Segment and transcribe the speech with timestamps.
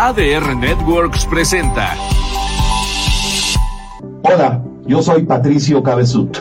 [0.00, 1.88] ADR Networks presenta.
[4.22, 6.38] Hola, yo soy Patricio Cabezut.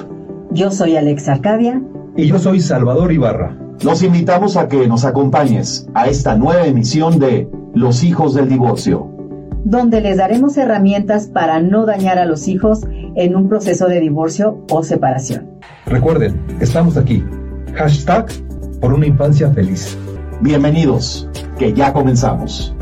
[0.52, 1.82] Yo soy Alex Arcadia.
[2.16, 3.58] Y yo soy Salvador Ibarra.
[3.82, 9.08] Los invitamos a que nos acompañes a esta nueva emisión de Los hijos del divorcio.
[9.64, 12.82] Donde les daremos herramientas para no dañar a los hijos
[13.16, 15.50] en un proceso de divorcio o separación.
[15.88, 17.26] Recuerden, estamos aquí.
[17.74, 18.28] Hashtag
[18.80, 19.98] por una infancia feliz.
[20.42, 21.28] Bienvenidos,
[21.58, 22.77] que ya comenzamos.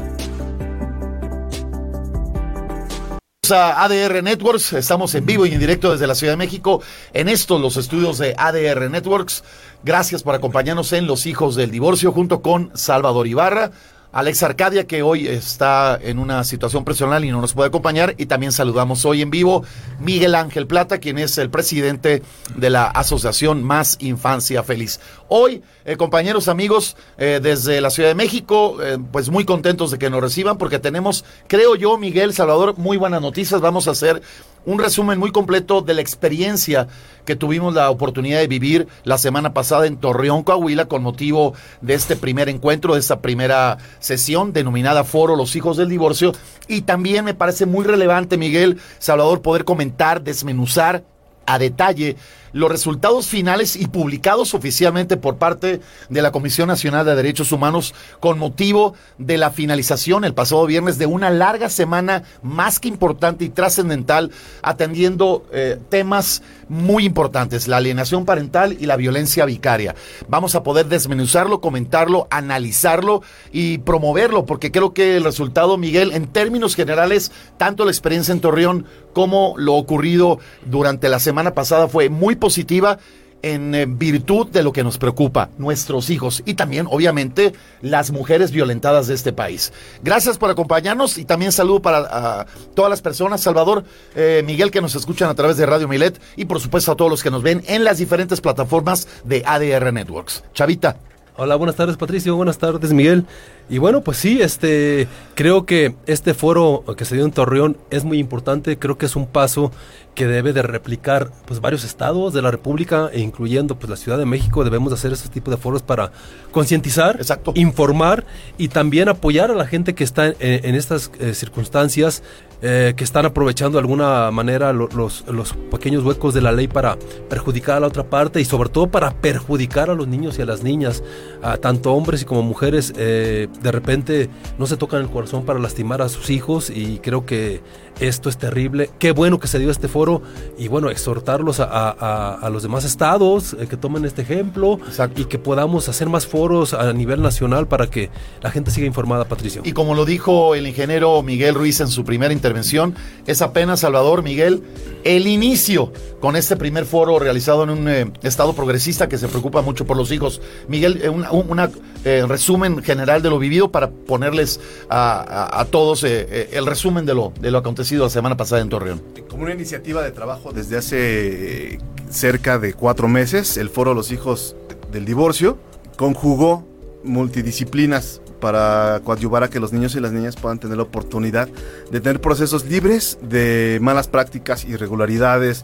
[3.52, 6.82] A ADR Networks, estamos en vivo y en directo desde la Ciudad de México,
[7.14, 9.44] en estos los estudios de ADR Networks.
[9.84, 13.72] Gracias por acompañarnos en Los Hijos del Divorcio junto con Salvador Ibarra.
[14.16, 18.16] Alex Arcadia, que hoy está en una situación personal y no nos puede acompañar.
[18.18, 19.66] Y también saludamos hoy en vivo
[20.00, 22.24] Miguel Ángel Plata, quien es el presidente
[22.56, 25.02] de la Asociación Más Infancia Feliz.
[25.28, 30.00] Hoy, eh, compañeros, amigos, eh, desde la Ciudad de México, eh, pues muy contentos de
[30.00, 33.60] que nos reciban porque tenemos, creo yo, Miguel Salvador, muy buenas noticias.
[33.60, 34.22] Vamos a hacer
[34.66, 36.88] un resumen muy completo de la experiencia
[37.26, 41.94] que tuvimos la oportunidad de vivir la semana pasada en Torreón, Coahuila, con motivo de
[41.94, 46.34] este primer encuentro, de esta primera sesión denominada Foro Los Hijos del Divorcio.
[46.68, 51.04] Y también me parece muy relevante, Miguel Salvador, poder comentar, desmenuzar
[51.46, 52.16] a detalle
[52.56, 57.94] los resultados finales y publicados oficialmente por parte de la Comisión Nacional de Derechos Humanos
[58.22, 63.44] con motivo de la finalización el pasado viernes de una larga semana más que importante
[63.44, 64.32] y trascendental
[64.62, 69.94] atendiendo eh, temas muy importantes, la alienación parental y la violencia vicaria.
[70.30, 76.28] Vamos a poder desmenuzarlo, comentarlo, analizarlo y promoverlo, porque creo que el resultado, Miguel, en
[76.28, 78.86] términos generales, tanto la experiencia en Torreón
[79.16, 83.00] como lo ocurrido durante la semana pasada fue muy positiva
[83.42, 88.52] en eh, virtud de lo que nos preocupa, nuestros hijos y también, obviamente, las mujeres
[88.52, 89.72] violentadas de este país.
[90.04, 94.96] Gracias por acompañarnos y también saludo para todas las personas, Salvador, eh, Miguel, que nos
[94.96, 97.64] escuchan a través de Radio Milet y por supuesto a todos los que nos ven
[97.68, 100.44] en las diferentes plataformas de ADR Networks.
[100.54, 100.98] Chavita.
[101.38, 103.26] Hola, buenas tardes Patricio, buenas tardes Miguel.
[103.70, 108.06] Y bueno, pues sí, este, creo que este foro que se dio en Torreón es
[108.06, 109.74] muy importante, creo que es un paso
[110.14, 114.18] que debe de replicar pues varios estados de la República e incluyendo pues la Ciudad
[114.18, 114.64] de México.
[114.64, 116.14] Debemos hacer ese tipo de foros para
[116.52, 117.20] concientizar,
[117.56, 118.24] informar
[118.58, 122.24] y también apoyar a la gente que está en, estas eh, circunstancias
[122.62, 124.94] eh, que están aprovechando de alguna manera los,
[125.28, 126.98] los pequeños huecos de la ley para
[127.30, 130.46] perjudicar a la otra parte y sobre todo para perjudicar a los niños y a
[130.46, 131.04] las niñas,
[131.42, 132.94] a tanto hombres y como mujeres.
[132.98, 137.26] Eh, de repente no se tocan el corazón para lastimar a sus hijos y creo
[137.26, 137.62] que
[138.00, 138.90] esto es terrible.
[139.00, 140.22] Qué bueno que se dio este foro
[140.58, 144.80] y bueno, exhortarlos a, los demás estados eh, que tomen este ejemplo
[145.16, 148.10] y que podamos hacer más foros a nivel nacional para que
[148.42, 149.62] la gente siga informada, Patricio.
[149.66, 152.96] Y como lo dijo el ingeniero Miguel Ruiz en su primera intervención,
[153.26, 154.64] es apenas, Salvador Miguel,
[155.04, 159.62] el inicio con este primer foro realizado en un eh, estado progresista que se preocupa
[159.62, 160.42] mucho por los hijos.
[160.68, 167.14] Miguel, eh, un resumen general de lo vivido para ponerles a, todos el resumen de
[167.14, 169.02] lo, de lo acontecido sido la semana pasada en Torreón?
[169.30, 171.80] Como una iniciativa de trabajo desde hace
[172.10, 174.56] cerca de cuatro meses, el Foro Los Hijos
[174.92, 175.58] del Divorcio
[175.98, 176.66] conjugó
[177.04, 181.48] multidisciplinas para coadyuvar a que los niños y las niñas puedan tener la oportunidad
[181.92, 185.64] de tener procesos libres de malas prácticas, irregularidades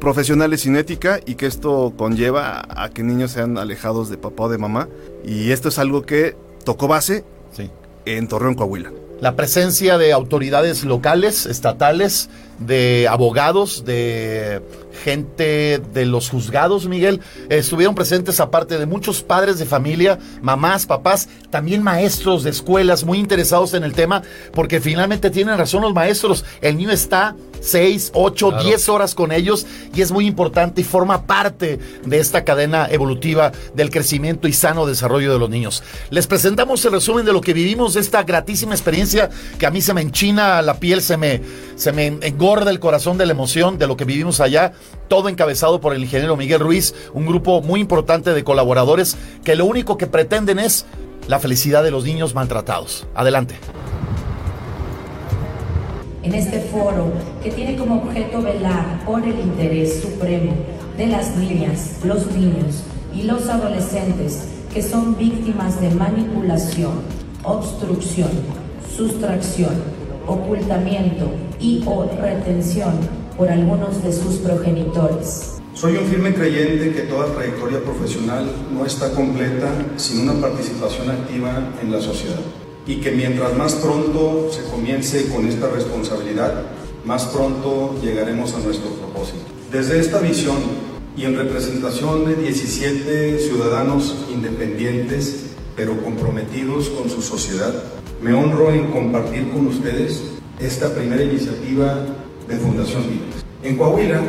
[0.00, 4.48] profesionales sin ética y que esto conlleva a que niños sean alejados de papá o
[4.48, 4.88] de mamá.
[5.24, 7.24] Y esto es algo que tocó base
[8.04, 8.90] en Torreón, Coahuila
[9.20, 12.28] la presencia de autoridades locales, estatales,
[12.58, 14.62] de abogados, de
[15.04, 17.20] gente de los juzgados, Miguel.
[17.48, 23.18] estuvieron presentes aparte de muchos padres de familia, mamás, papás, también maestros de escuelas muy
[23.18, 24.22] interesados en el tema,
[24.52, 26.44] porque finalmente tienen razón los maestros.
[26.60, 31.26] El niño está 6, 8, 10 horas con ellos y es muy importante y forma
[31.26, 35.82] parte de esta cadena evolutiva del crecimiento y sano desarrollo de los niños.
[36.10, 39.80] Les presentamos el resumen de lo que vivimos de esta gratísima experiencia que a mí
[39.80, 41.42] se me enchina la piel, se me,
[41.76, 44.72] se me engorda el corazón de la emoción de lo que vivimos allá
[45.08, 49.66] todo encabezado por el ingeniero Miguel Ruiz, un grupo muy importante de colaboradores que lo
[49.66, 50.86] único que pretenden es
[51.26, 53.08] la felicidad de los niños maltratados.
[53.16, 53.56] Adelante.
[56.22, 57.12] En este foro
[57.42, 60.52] que tiene como objeto velar por el interés supremo
[60.96, 67.02] de las niñas, los niños y los adolescentes que son víctimas de manipulación,
[67.42, 68.30] obstrucción,
[68.96, 69.74] sustracción,
[70.28, 71.28] ocultamiento
[71.60, 72.94] y o retención
[73.36, 75.60] por algunos de sus progenitores.
[75.74, 81.72] Soy un firme creyente que toda trayectoria profesional no está completa sin una participación activa
[81.82, 82.40] en la sociedad.
[82.86, 86.62] y que mientras más pronto se comience con esta responsabilidad,
[87.04, 89.44] más pronto llegaremos a nuestro propósito.
[89.72, 90.56] Desde esta visión
[91.16, 97.74] y en representación de 17 ciudadanos independientes pero comprometidos con su sociedad,
[98.22, 102.06] me honro en compartir con ustedes esta primera iniciativa
[102.48, 103.44] de Fundación Vives.
[103.62, 104.20] En Coahuila,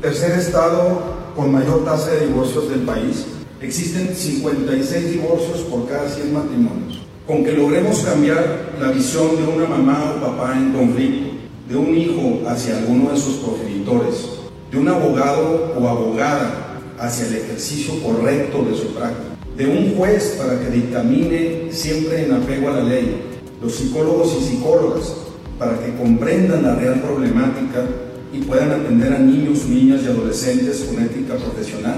[0.00, 1.00] tercer estado
[1.36, 3.26] con mayor tasa de divorcios del país,
[3.60, 7.02] existen 56 divorcios por cada 100 matrimonios.
[7.26, 11.36] Con que logremos cambiar la visión de una mamá o papá en conflicto,
[11.68, 14.30] de un hijo hacia alguno de sus progenitores,
[14.72, 20.36] de un abogado o abogada hacia el ejercicio correcto de su práctica, de un juez
[20.38, 23.22] para que dictamine siempre en apego a la ley,
[23.62, 25.27] los psicólogos y psicólogas
[25.58, 27.84] para que comprendan la real problemática
[28.32, 31.96] y puedan atender a niños, niñas y adolescentes con ética profesional,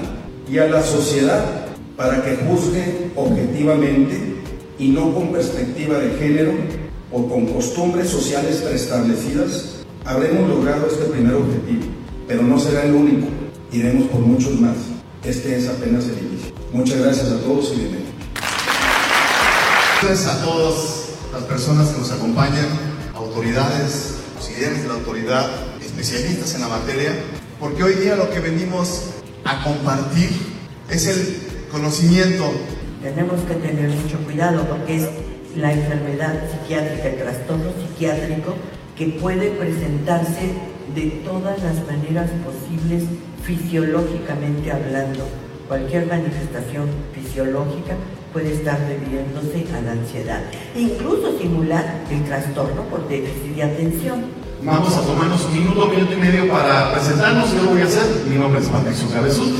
[0.48, 1.44] y a la sociedad
[1.96, 4.36] para que juzgue objetivamente
[4.78, 6.52] y no con perspectiva de género
[7.12, 11.84] o con costumbres sociales preestablecidas, habremos logrado este primer objetivo,
[12.26, 13.26] pero no será el único,
[13.72, 14.76] iremos por muchos más.
[15.24, 16.54] Este es apenas el inicio.
[16.72, 18.14] Muchas gracias a todos y bienvenidos.
[20.02, 20.74] Gracias a todas
[21.34, 22.89] las personas que nos acompañan,
[23.30, 25.48] autoridades, auxiliares de la autoridad,
[25.80, 27.12] especialistas en la materia,
[27.60, 29.10] porque hoy día lo que venimos
[29.44, 30.30] a compartir
[30.90, 32.50] es el conocimiento.
[33.00, 35.08] Tenemos que tener mucho cuidado porque es
[35.56, 38.54] la enfermedad psiquiátrica, el trastorno psiquiátrico
[38.96, 40.50] que puede presentarse
[40.94, 43.04] de todas las maneras posibles
[43.44, 45.28] fisiológicamente hablando.
[45.68, 47.94] Cualquier manifestación fisiológica
[48.32, 50.40] puede estar debiéndose a la ansiedad
[50.74, 54.24] e incluso simular el trastorno por déficit de atención.
[54.62, 57.52] Vamos a tomarnos un minuto, minuto y medio para presentarnos.
[57.54, 58.26] Yo voy a hacer.
[58.28, 59.54] Mi nombre es Patricio Cabezut.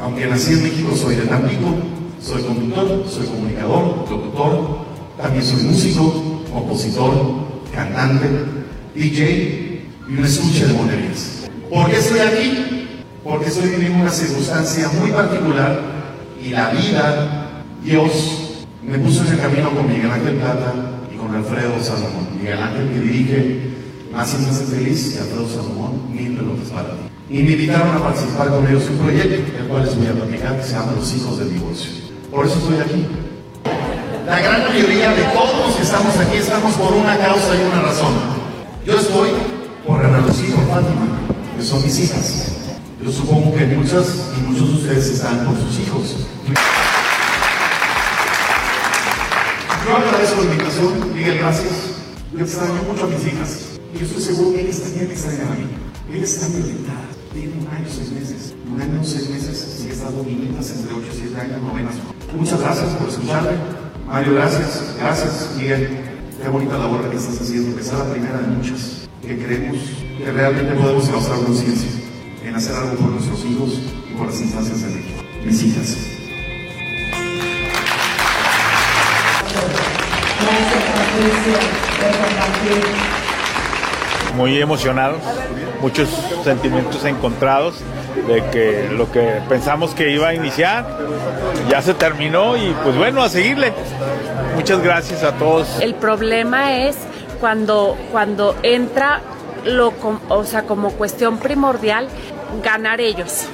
[0.00, 1.74] Aunque nací en México, soy de Tampico,
[2.20, 4.78] soy conductor, soy comunicador, locutor,
[5.20, 7.12] también soy músico, compositor,
[7.74, 8.28] cantante,
[8.94, 11.48] DJ y un estuche de monerías.
[11.68, 12.88] ¿Por qué estoy aquí?
[13.24, 15.80] Porque estoy viviendo una circunstancia muy particular
[16.40, 17.37] y la vida,
[17.84, 20.74] Dios, me puso en el camino con Miguel Ángel Plata
[21.12, 22.28] y con Alfredo Salomón.
[22.36, 23.70] Miguel Ángel que dirige
[24.12, 27.08] Más y Más Feliz y Alfredo Salomón, Mil Relojes para ti.
[27.30, 30.12] Y me invitaron a participar con ellos en un proyecto, el cual les voy a
[30.12, 31.90] platicar, que se llama Los Hijos del Divorcio.
[32.30, 33.06] Por eso estoy aquí.
[34.26, 37.82] La gran mayoría de todos los que estamos aquí estamos por una causa y una
[37.82, 38.14] razón.
[38.84, 39.30] Yo estoy
[39.86, 41.06] por Ana Lucía por Fátima,
[41.56, 42.52] que son mis hijas.
[43.02, 46.16] Yo supongo que muchas y muchos de ustedes están por sus hijos.
[49.88, 51.72] Yo agradezco la invitación, Miguel, gracias.
[52.36, 53.80] Yo extraño mucho a mis hijas.
[53.98, 55.64] Y estoy seguro que ellas también extrañan a mí.
[56.12, 57.08] Ellas están violentadas.
[57.32, 58.54] Tienen un año, seis meses.
[58.70, 59.56] Un año, seis meses.
[59.56, 61.94] Sigue estando niñitas entre 8 y 7 años, novenas.
[62.36, 63.56] Muchas gracias por escucharme.
[64.06, 64.94] Mario, gracias.
[65.00, 65.88] Gracias, Miguel.
[66.42, 67.74] Qué bonita labor la que estás haciendo.
[67.74, 69.08] Que sea la primera de muchas.
[69.22, 69.78] Que creemos
[70.18, 71.88] que realmente podemos causar conciencia
[72.44, 73.80] en hacer algo por nuestros hijos
[74.12, 75.22] y por las instancias de México.
[75.46, 76.07] Mis hijas.
[84.36, 85.18] Muy emocionados,
[85.80, 86.08] muchos
[86.44, 87.76] sentimientos encontrados
[88.26, 90.86] de que lo que pensamos que iba a iniciar
[91.68, 93.72] ya se terminó y pues bueno, a seguirle.
[94.54, 95.80] Muchas gracias a todos.
[95.80, 96.96] El problema es
[97.40, 99.20] cuando, cuando entra
[99.64, 99.92] lo,
[100.28, 102.08] o sea, como cuestión primordial
[102.62, 103.46] ganar ellos.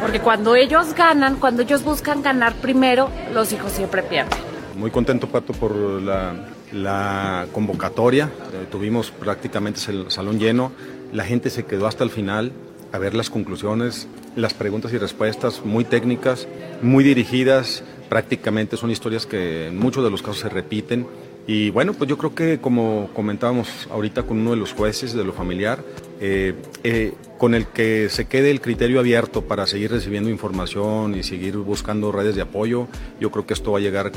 [0.00, 4.55] Porque cuando ellos ganan, cuando ellos buscan ganar primero, los hijos siempre pierden.
[4.76, 8.26] Muy contento, Pato, por la, convocatoria.
[8.26, 10.70] Eh, tuvimos prácticamente el salón lleno.
[11.12, 12.52] La gente se quedó hasta el final
[12.92, 14.06] a ver las conclusiones,
[14.36, 16.46] las preguntas y respuestas muy técnicas,
[16.82, 17.84] muy dirigidas.
[18.10, 21.06] Prácticamente son historias que en muchos de los casos se repiten.
[21.46, 25.22] Y bueno, pues yo creo que como comentábamos ahorita con uno de los jueces de
[25.22, 25.78] lo familiar,
[26.20, 31.22] eh, eh, con el que se quede el criterio abierto para seguir recibiendo información y
[31.22, 32.88] seguir buscando redes de apoyo,
[33.20, 34.10] yo creo que esto va a llegar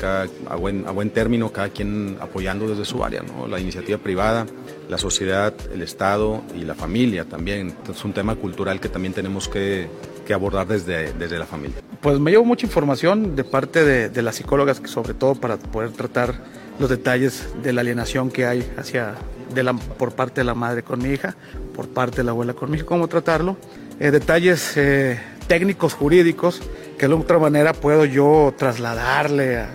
[0.48, 4.46] a, buen, a buen término, cada quien apoyando desde su área, la iniciativa privada,
[4.88, 7.74] la sociedad, el Estado y la familia también.
[7.88, 9.86] Es un tema cultural que también tenemos que,
[10.26, 11.76] que abordar desde, desde la familia.
[12.00, 15.90] Pues me llevo mucha información de parte de, de las psicólogas, sobre todo para poder
[15.92, 19.14] tratar los detalles de la alienación que hay hacia
[19.54, 21.36] de la, por parte de la madre con mi hija,
[21.76, 23.56] por parte de la abuela con mi hija, cómo tratarlo.
[24.00, 26.60] Eh, detalles eh, técnicos, jurídicos,
[26.98, 29.68] que de otra manera puedo yo trasladarle a,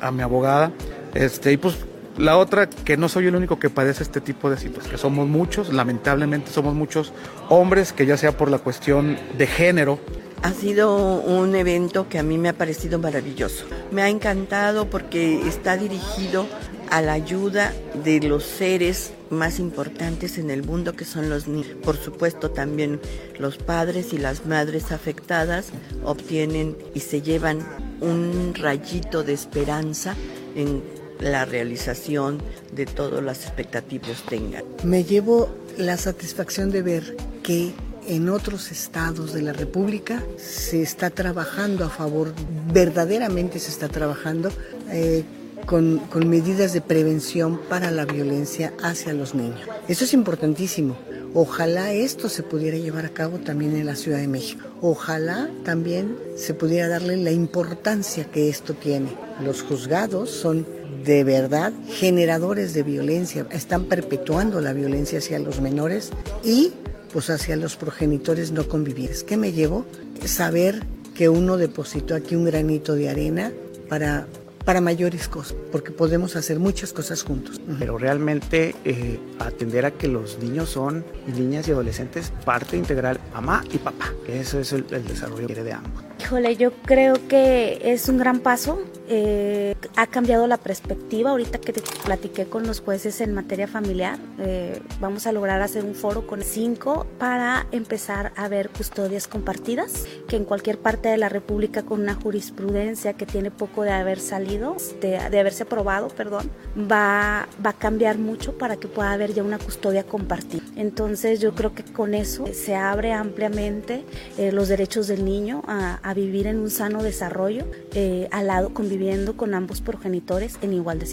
[0.00, 0.72] a- mi abogada.
[1.14, 1.76] Este, y pues
[2.18, 5.28] la otra, que no soy el único que padece este tipo de situaciones, que somos
[5.28, 7.12] muchos, lamentablemente somos muchos
[7.50, 9.98] hombres que ya sea por la cuestión de género,
[10.42, 13.64] Ha sido un evento que a mí me ha parecido maravilloso.
[13.90, 16.46] Me ha encantado porque está dirigido
[16.90, 17.72] a la ayuda
[18.04, 21.76] de los seres más importantes en el mundo que son los niños.
[21.82, 23.00] Por supuesto también
[23.38, 25.66] los padres y las madres afectadas
[26.04, 27.58] obtienen y se llevan
[28.00, 30.14] un rayito de esperanza
[30.54, 30.82] en
[31.20, 34.64] la realización de todas las expectativas tengan.
[34.84, 37.72] Me llevo la satisfacción de ver que
[38.06, 42.32] en otros estados de la República se está trabajando a favor,
[42.72, 44.50] verdaderamente se está trabajando
[44.90, 45.24] eh,
[45.66, 49.60] con, con, medidas de prevención para la violencia hacia los niños.
[49.88, 50.96] Eso es importantísimo.
[51.34, 54.64] Ojalá esto se pudiera llevar a cabo también en la Ciudad de México.
[54.82, 59.08] Ojalá también se pudiera darle la importancia que esto tiene.
[59.42, 60.66] Los juzgados son
[61.04, 66.10] de verdad generadores de violencia, están perpetuando la violencia hacia los menores
[66.44, 66.72] y
[67.12, 69.22] pues hacia los progenitores no convivientes.
[69.22, 69.86] ¿Qué me llevo?
[70.24, 70.82] Saber
[71.14, 73.52] que uno depositó aquí un granito de arena
[73.88, 74.26] para
[74.66, 77.60] para mayores cosas, porque podemos hacer muchas cosas juntos.
[77.78, 83.64] Pero realmente eh, atender a que los niños son, niñas y adolescentes, parte integral, mamá
[83.72, 84.12] y papá.
[84.26, 86.02] Eso es el, el desarrollo de ambos.
[86.18, 88.82] Híjole, yo creo que es un gran paso.
[89.08, 91.30] Eh, ha cambiado la perspectiva.
[91.30, 95.84] Ahorita que te platiqué con los jueces en materia familiar, eh, vamos a lograr hacer
[95.84, 101.16] un foro con cinco para empezar a ver custodias compartidas, que en cualquier parte de
[101.18, 106.08] la República con una jurisprudencia que tiene poco de haber salido, de, de haberse aprobado,
[106.08, 110.62] perdón, va, va a cambiar mucho para que pueda haber ya una custodia compartida.
[110.74, 114.04] Entonces yo creo que con eso se abre ampliamente
[114.38, 118.72] eh, los derechos del niño a, a vivir en un sano desarrollo, eh, al lado
[118.72, 121.06] conviviendo con ambos progenitores en igual de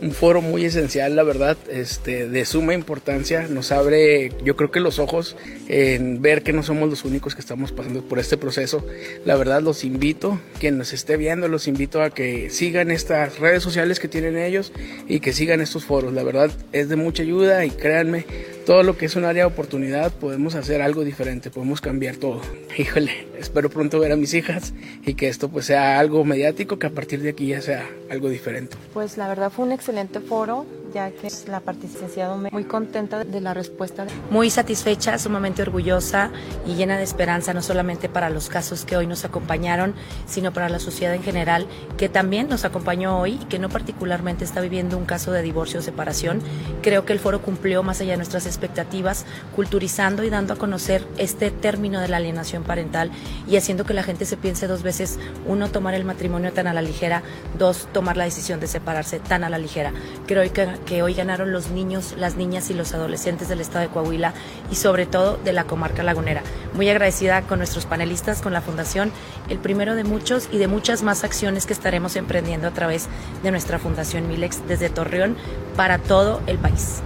[0.00, 4.80] Un foro muy esencial, la verdad, este, de suma importancia, nos abre, yo creo que
[4.80, 5.36] los ojos
[5.68, 8.82] en ver que no somos los únicos que estamos pasando por este proceso.
[9.26, 13.62] La verdad, los invito, quien nos esté viendo, los invito a que sigan estas redes
[13.62, 14.72] sociales que tienen ellos
[15.08, 16.14] y que sigan estos foros.
[16.14, 18.24] La verdad, es de mucha ayuda y créanme,
[18.66, 22.40] todo lo que es un área de oportunidad podemos hacer algo diferente, podemos cambiar todo.
[22.76, 24.72] Híjole, espero pronto ver a mis hijas
[25.04, 28.28] y que esto pues sea algo mediático, que a partir de aquí ya sea algo
[28.28, 28.76] diferente.
[28.94, 33.52] Pues la verdad fue un excelente foro, ya que la participación muy contenta de la
[33.52, 34.06] respuesta.
[34.30, 36.30] Muy satisfecha, sumamente orgullosa
[36.66, 39.94] y llena de esperanza, no solamente para los casos que hoy nos acompañaron,
[40.26, 41.66] sino para la sociedad en general,
[41.98, 45.80] que también nos acompañó hoy y que no particularmente está viviendo un caso de divorcio
[45.80, 46.40] o separación.
[46.80, 51.06] Creo que el foro cumplió más allá de nuestras expectativas, culturizando y dando a conocer
[51.18, 53.10] este término de la alienación parental
[53.46, 56.72] y haciendo que la gente se piense dos veces, uno, tomar el matrimonio tan a
[56.72, 57.22] la ligera,
[57.58, 59.92] dos, tomar la decisión de separarse tan a la ligera.
[60.26, 63.88] Creo que, que hoy ganaron los niños, las niñas y los adolescentes del estado de
[63.92, 64.32] Coahuila
[64.70, 66.42] y sobre todo de la comarca lagunera.
[66.72, 69.12] Muy agradecida con nuestros panelistas, con la Fundación,
[69.50, 73.08] el primero de muchos y de muchas más acciones que estaremos emprendiendo a través
[73.42, 75.36] de nuestra Fundación Milex desde Torreón
[75.76, 77.02] para todo el país.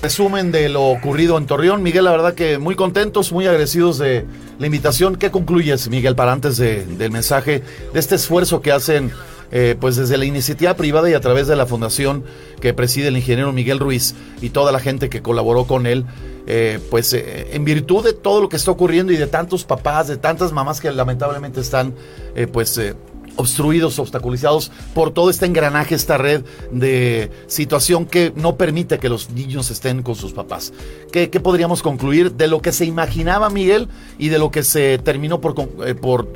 [0.00, 1.82] Resumen de lo ocurrido en Torreón.
[1.82, 4.26] Miguel, la verdad que muy contentos, muy agradecidos de
[4.60, 5.16] la invitación.
[5.16, 9.10] ¿Qué concluyes, Miguel, para antes de, del mensaje, de este esfuerzo que hacen
[9.50, 12.24] eh, pues desde la iniciativa privada y a través de la fundación
[12.60, 16.04] que preside el ingeniero Miguel Ruiz y toda la gente que colaboró con él,
[16.46, 20.08] eh, pues eh, en virtud de todo lo que está ocurriendo y de tantos papás,
[20.08, 21.94] de tantas mamás que lamentablemente están
[22.52, 22.80] pues
[23.36, 29.30] obstruidos, obstaculizados por todo este engranaje, esta red de situación que no permite que los
[29.30, 30.72] niños estén con sus papás.
[31.10, 33.88] ¿Qué, qué podríamos concluir de lo que se imaginaba Miguel
[34.18, 35.54] y de lo que se terminó por,
[36.00, 36.32] por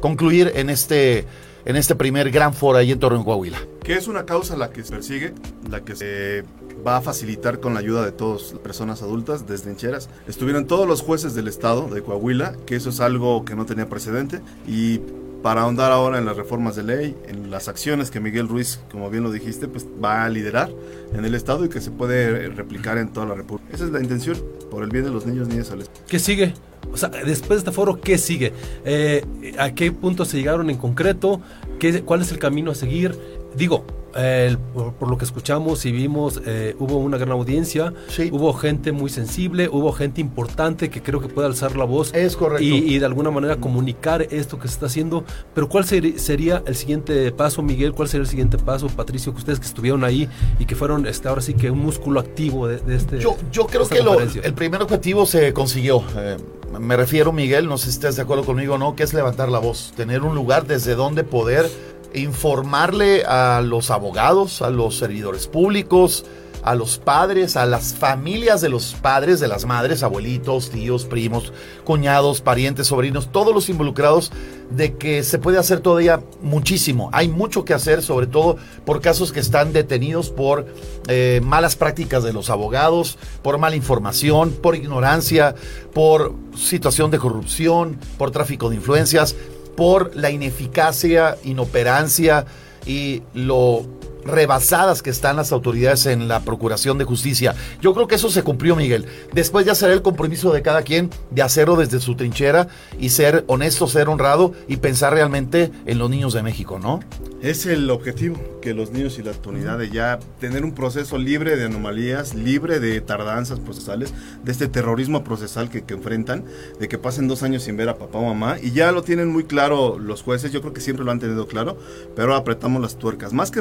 [0.00, 1.26] concluir en este
[1.64, 3.58] en este primer gran foro ahí en Torreón, Coahuila.
[3.82, 5.34] Que es una causa la que se persigue,
[5.70, 6.44] la que se
[6.86, 10.08] va a facilitar con la ayuda de todas las personas adultas, deslincheras.
[10.26, 13.88] Estuvieron todos los jueces del estado de Coahuila, que eso es algo que no tenía
[13.88, 15.00] precedente, y
[15.42, 19.10] para ahondar ahora en las reformas de ley, en las acciones que Miguel Ruiz, como
[19.10, 20.70] bien lo dijiste, pues va a liderar
[21.12, 23.68] en el Estado y que se puede replicar en toda la República.
[23.74, 24.40] Esa es la intención,
[24.70, 26.04] por el bien de los niños, niñas y adolescentes.
[26.06, 26.54] ¿Qué sigue?
[26.92, 28.52] O sea, después de este foro, ¿qué sigue?
[28.84, 29.24] Eh,
[29.58, 31.40] ¿A qué punto se llegaron en concreto?
[31.78, 33.18] ¿Qué, ¿Cuál es el camino a seguir?
[33.56, 33.84] Digo,
[34.14, 37.94] eh, por, por, lo que escuchamos y vimos, eh, hubo una gran audiencia,
[38.30, 42.36] hubo gente muy sensible, hubo gente importante que creo que puede alzar la voz es
[42.36, 42.64] correcto.
[42.64, 45.24] Y, y de alguna manera comunicar esto que se está haciendo.
[45.54, 47.92] Pero ¿cuál ser, sería el siguiente paso, Miguel?
[47.92, 49.32] ¿Cuál sería el siguiente paso, Patricio?
[49.32, 52.68] Que ustedes que estuvieron ahí y que fueron este, ahora sí que un músculo activo
[52.68, 53.18] de, de este.
[53.18, 56.02] Yo, yo creo que lo, el primer objetivo se consiguió.
[56.16, 56.36] Eh,
[56.78, 59.48] me refiero, Miguel, no sé si estás de acuerdo conmigo o no, que es levantar
[59.48, 61.70] la voz, tener un lugar desde donde poder
[62.14, 66.24] informarle a los abogados, a los servidores públicos,
[66.62, 71.52] a los padres, a las familias de los padres, de las madres, abuelitos, tíos, primos,
[71.84, 74.30] cuñados, parientes, sobrinos, todos los involucrados
[74.70, 77.10] de que se puede hacer todavía muchísimo.
[77.12, 80.66] Hay mucho que hacer, sobre todo por casos que están detenidos por
[81.08, 85.54] eh, malas prácticas de los abogados, por mala información, por ignorancia,
[85.92, 89.34] por situación de corrupción, por tráfico de influencias,
[89.76, 92.46] por la ineficacia, inoperancia
[92.86, 93.86] y lo
[94.24, 97.54] rebasadas que están las autoridades en la Procuración de Justicia.
[97.80, 99.06] Yo creo que eso se cumplió, Miguel.
[99.32, 103.44] Después ya será el compromiso de cada quien de hacerlo desde su trinchera y ser
[103.46, 107.00] honesto, ser honrado y pensar realmente en los niños de México, ¿no?
[107.42, 111.56] Es el objetivo, que los niños y la autoridad de ya tener un proceso libre
[111.56, 114.14] de anomalías, libre de tardanzas procesales,
[114.44, 116.44] de este terrorismo procesal que, que enfrentan,
[116.78, 119.28] de que pasen dos años sin ver a papá o mamá, y ya lo tienen
[119.28, 121.76] muy claro los jueces, yo creo que siempre lo han tenido claro,
[122.14, 123.32] pero apretamos las tuercas.
[123.32, 123.60] Más que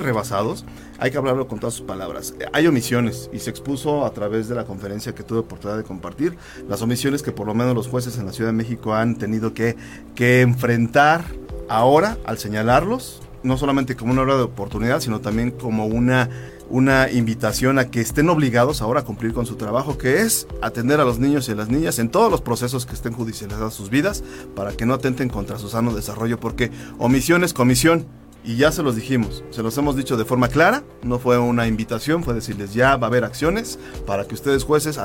[1.00, 2.34] hay que hablarlo con todas sus palabras.
[2.54, 6.38] Hay omisiones, y se expuso a través de la conferencia que tuve oportunidad de compartir,
[6.68, 9.54] las omisiones que por lo menos los jueces en la Ciudad de México han tenido
[9.54, 9.76] que,
[10.16, 11.24] que enfrentar
[11.70, 16.30] ahora al señalarlos no solamente como una hora de oportunidad, sino también como una,
[16.70, 21.00] una invitación a que estén obligados ahora a cumplir con su trabajo, que es atender
[21.00, 23.90] a los niños y a las niñas en todos los procesos que estén judicializados sus
[23.90, 24.24] vidas,
[24.56, 28.06] para que no atenten contra su sano desarrollo, porque omisión es comisión.
[28.44, 31.68] Y ya se los dijimos, se los hemos dicho de forma clara, no fue una
[31.68, 35.00] invitación, fue decirles ya va a haber acciones para que ustedes jueces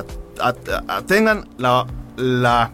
[1.06, 2.72] tengan la, la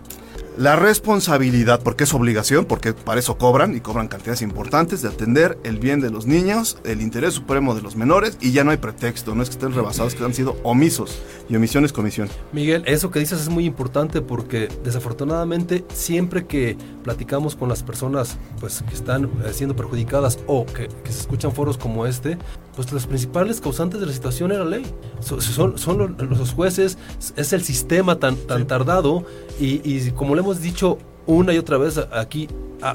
[0.56, 5.58] la responsabilidad, porque es obligación, porque para eso cobran y cobran cantidades importantes, de atender
[5.64, 8.76] el bien de los niños, el interés supremo de los menores y ya no hay
[8.76, 11.18] pretexto, no es que estén rebasados, que han sido omisos
[11.48, 12.28] y omisión es comisión.
[12.52, 18.36] Miguel, eso que dices es muy importante porque desafortunadamente siempre que platicamos con las personas
[18.60, 22.38] pues, que están eh, siendo perjudicadas o que, que se escuchan foros como este,
[22.74, 24.86] pues los principales causantes de la situación era la ley.
[25.20, 26.98] son, son los, jueces,
[27.36, 29.24] es el sistema tan, tan tardado
[29.60, 32.48] y, y, como le hemos dicho una y otra vez aquí,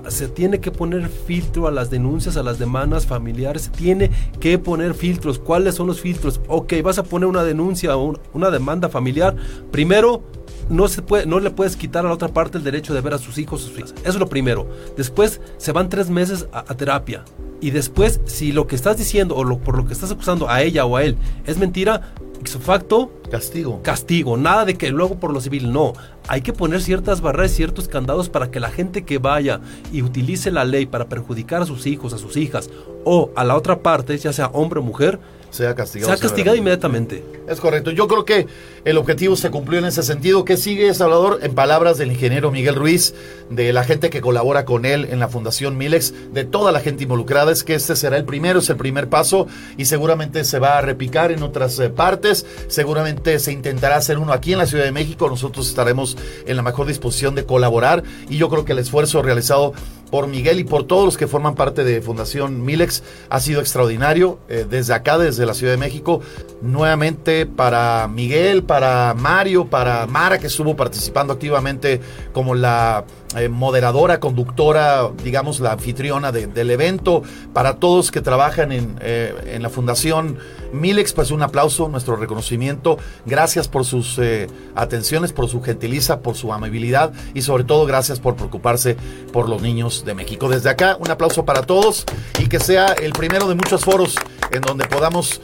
[0.10, 4.60] se tiene que poner filtro a las denuncias, a las demandas familiares, se tiene que
[4.60, 5.40] poner filtros.
[5.40, 6.42] ¿Cuáles son los filtros?
[6.48, 9.36] Ok, vas a poner una denuncia o una demanda familiar.
[9.72, 10.24] Primero,
[10.70, 13.14] no, se puede, no le puedes quitar a la otra parte el derecho de ver
[13.14, 13.62] a sus hijos.
[13.62, 13.96] Sus hijas.
[14.00, 14.68] Eso es lo primero.
[14.98, 17.24] Después se van tres meses a, a terapia.
[17.60, 20.62] Y después, si lo que estás diciendo o lo, por lo que estás acusando a
[20.62, 23.82] ella o a él es mentira, ipso facto, castigo.
[23.82, 24.38] Castigo.
[24.38, 25.94] Nada de que luego por lo civil, no.
[26.28, 29.60] Hay que poner ciertas barreras, ciertos candados para que la gente que vaya
[29.92, 32.70] y utilice la ley para perjudicar a sus hijos, a sus hijas
[33.04, 36.12] o a la otra parte, ya sea hombre o mujer, sea castigado.
[36.12, 37.24] Sea castigado inmediatamente.
[37.48, 37.92] Es correcto.
[37.92, 38.48] Yo creo que
[38.84, 40.44] el objetivo se cumplió en ese sentido.
[40.44, 41.40] ¿Qué sigue, Salvador?
[41.42, 43.14] En palabras del ingeniero Miguel Ruiz,
[43.50, 47.04] de la gente que colabora con él en la Fundación Milex, de toda la gente
[47.04, 50.78] involucrada, es que este será el primero, es el primer paso y seguramente se va
[50.78, 52.46] a repicar en otras eh, partes.
[52.68, 55.30] Seguramente se intentará hacer uno aquí en la Ciudad de México.
[55.30, 59.74] Nosotros estaremos en la mejor disposición de colaborar y yo creo que el esfuerzo realizado
[60.12, 64.40] por Miguel y por todos los que forman parte de Fundación Milex ha sido extraordinario.
[64.50, 66.22] Eh, desde acá, desde la Ciudad de México,
[66.62, 72.02] nuevamente para Miguel, para Mario, para Mara, que estuvo participando activamente
[72.34, 78.98] como la eh, moderadora, conductora, digamos, la anfitriona del evento, para todos que trabajan en,
[79.02, 80.38] eh, en, la Fundación
[80.72, 86.36] Milex, pues un aplauso, nuestro reconocimiento, gracias por sus eh, atenciones, por su gentiliza, por
[86.36, 88.96] su amabilidad y sobre todo gracias por preocuparse
[89.34, 90.48] por los niños de México.
[90.48, 92.06] Desde acá, un aplauso para todos
[92.40, 94.16] y que sea el primero de muchos foros
[94.52, 95.42] en donde podamos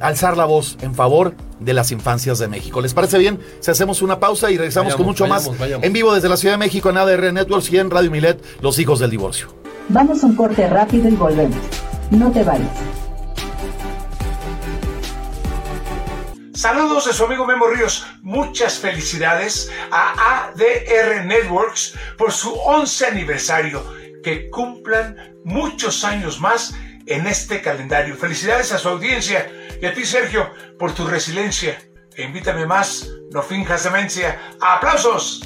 [0.00, 2.80] alzar la voz en favor de las infancias de México.
[2.80, 3.40] ¿Les parece bien?
[3.60, 6.58] Si hacemos una pausa y regresamos con mucho más en vivo desde la Ciudad de
[6.58, 9.54] México en ADR Networks y en Radio Milet, Los Hijos del Divorcio.
[9.88, 11.58] Vamos a un corte rápido y volvemos.
[12.10, 12.68] No te vayas.
[16.58, 18.04] Saludos de su amigo Memo Ríos.
[18.22, 23.82] Muchas felicidades a ADR Networks por su 11 aniversario.
[24.24, 26.74] Que cumplan muchos años más
[27.08, 28.16] en este calendario.
[28.16, 31.78] Felicidades a su audiencia y a ti, Sergio, por tu resiliencia.
[32.14, 34.40] E invítame más, no finjas demencia.
[34.60, 35.42] ¡Aplausos!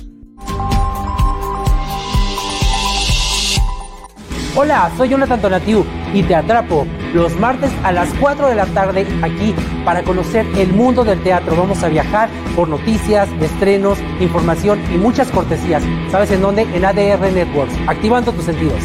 [4.55, 9.07] Hola, soy Jonathan Donatiu y te atrapo los martes a las 4 de la tarde
[9.23, 11.57] aquí para conocer el mundo del teatro.
[11.57, 15.83] Vamos a viajar por noticias, estrenos, información y muchas cortesías.
[16.11, 16.63] ¿Sabes en dónde?
[16.63, 18.83] En ADR Networks, activando tus sentidos.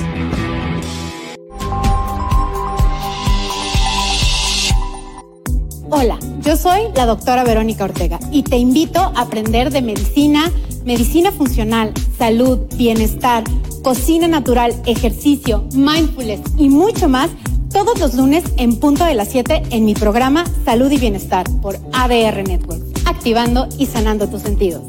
[5.89, 10.51] Hola, yo soy la doctora Verónica Ortega y te invito a aprender de medicina,
[10.83, 13.45] medicina funcional, salud, bienestar,
[13.83, 17.29] cocina natural, ejercicio, mindfulness y mucho más
[17.71, 21.77] todos los lunes en punto de las 7 en mi programa Salud y Bienestar por
[21.93, 24.81] ADR Network, activando y sanando tus sentidos.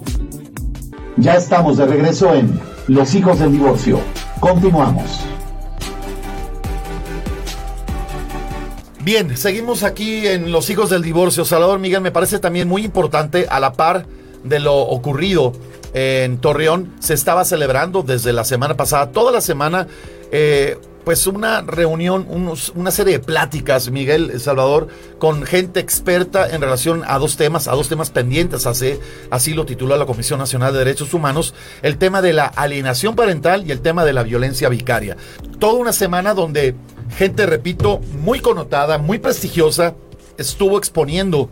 [1.16, 2.58] Ya estamos de regreso en
[2.88, 4.00] Los hijos del divorcio.
[4.40, 5.20] Continuamos.
[9.08, 11.46] Bien, seguimos aquí en Los hijos del divorcio.
[11.46, 14.04] Salvador Miguel, me parece también muy importante a la par
[14.44, 15.54] de lo ocurrido
[15.94, 16.92] en Torreón.
[17.00, 19.86] Se estaba celebrando desde la semana pasada, toda la semana,
[20.30, 22.26] eh, pues una reunión,
[22.74, 27.72] una serie de pláticas, Miguel Salvador, con gente experta en relación a dos temas, a
[27.72, 32.34] dos temas pendientes, así, lo tituló la Comisión Nacional de Derechos Humanos, el tema de
[32.34, 35.16] la alienación parental y el tema de la violencia vicaria.
[35.58, 36.74] Toda una semana donde
[37.10, 39.94] gente, repito, muy connotada, muy prestigiosa,
[40.36, 41.50] estuvo exponiendo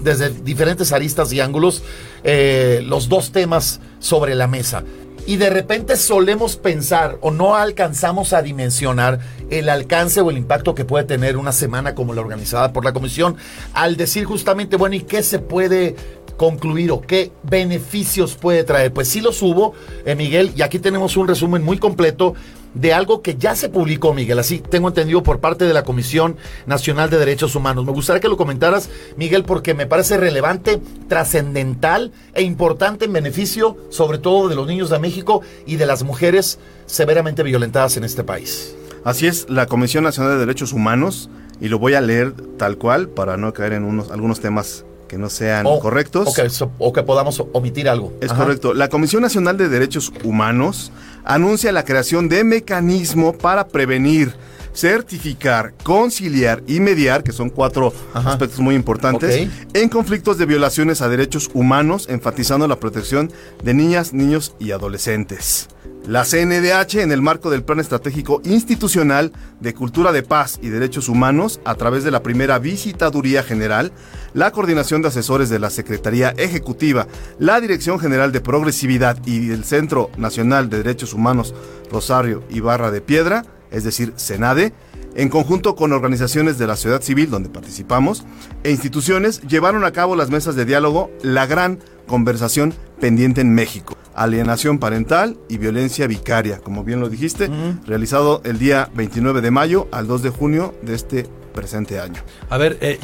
[0.00, 1.82] desde diferentes aristas y ángulos
[2.24, 4.84] eh, los dos temas sobre la mesa.
[5.24, 10.74] Y de repente solemos pensar o no alcanzamos a dimensionar el alcance o el impacto
[10.74, 13.36] que puede tener una semana como la organizada por la comisión
[13.72, 15.94] al decir justamente, bueno, ¿y qué se puede
[16.36, 18.92] concluir o qué beneficios puede traer?
[18.92, 22.34] Pues sí los hubo, eh, Miguel, y aquí tenemos un resumen muy completo
[22.74, 26.36] de algo que ya se publicó, Miguel, así tengo entendido por parte de la Comisión
[26.66, 27.84] Nacional de Derechos Humanos.
[27.84, 33.76] Me gustaría que lo comentaras, Miguel, porque me parece relevante, trascendental e importante en beneficio,
[33.90, 38.24] sobre todo de los niños de México y de las mujeres severamente violentadas en este
[38.24, 38.74] país.
[39.04, 41.28] Así es, la Comisión Nacional de Derechos Humanos,
[41.60, 45.18] y lo voy a leer tal cual para no caer en unos, algunos temas que
[45.18, 46.26] no sean correctos.
[46.26, 46.48] O que,
[46.78, 48.14] o que, podamos omitir algo.
[48.22, 48.72] Es correcto.
[48.72, 50.90] La Comisión Nacional de Derechos Humanos
[51.22, 54.34] anuncia la creación de mecanismo para prevenir,
[54.74, 61.08] certificar, conciliar y mediar, que son cuatro aspectos muy importantes, en conflictos de violaciones a
[61.08, 63.30] derechos humanos, enfatizando la protección
[63.62, 65.68] de niñas, niños y adolescentes.
[66.06, 69.30] La CNDH, en el marco del Plan Estratégico Institucional
[69.60, 73.92] de Cultura de Paz y Derechos Humanos, a través de la primera Visitaduría General,
[74.34, 77.06] la Coordinación de Asesores de la Secretaría Ejecutiva,
[77.38, 81.54] la Dirección General de Progresividad y el Centro Nacional de Derechos Humanos
[81.92, 84.72] Rosario y Barra de Piedra, es decir, SENADE,
[85.14, 88.24] en conjunto con organizaciones de la sociedad civil donde participamos
[88.62, 93.96] e instituciones, llevaron a cabo las mesas de diálogo La Gran Conversación Pendiente en México
[94.14, 97.50] alienación parental y violencia vicaria, como bien lo dijiste,
[97.86, 102.20] realizado el día 29 de mayo al 2 de junio de este presente año.
[102.50, 102.98] A ver, eh,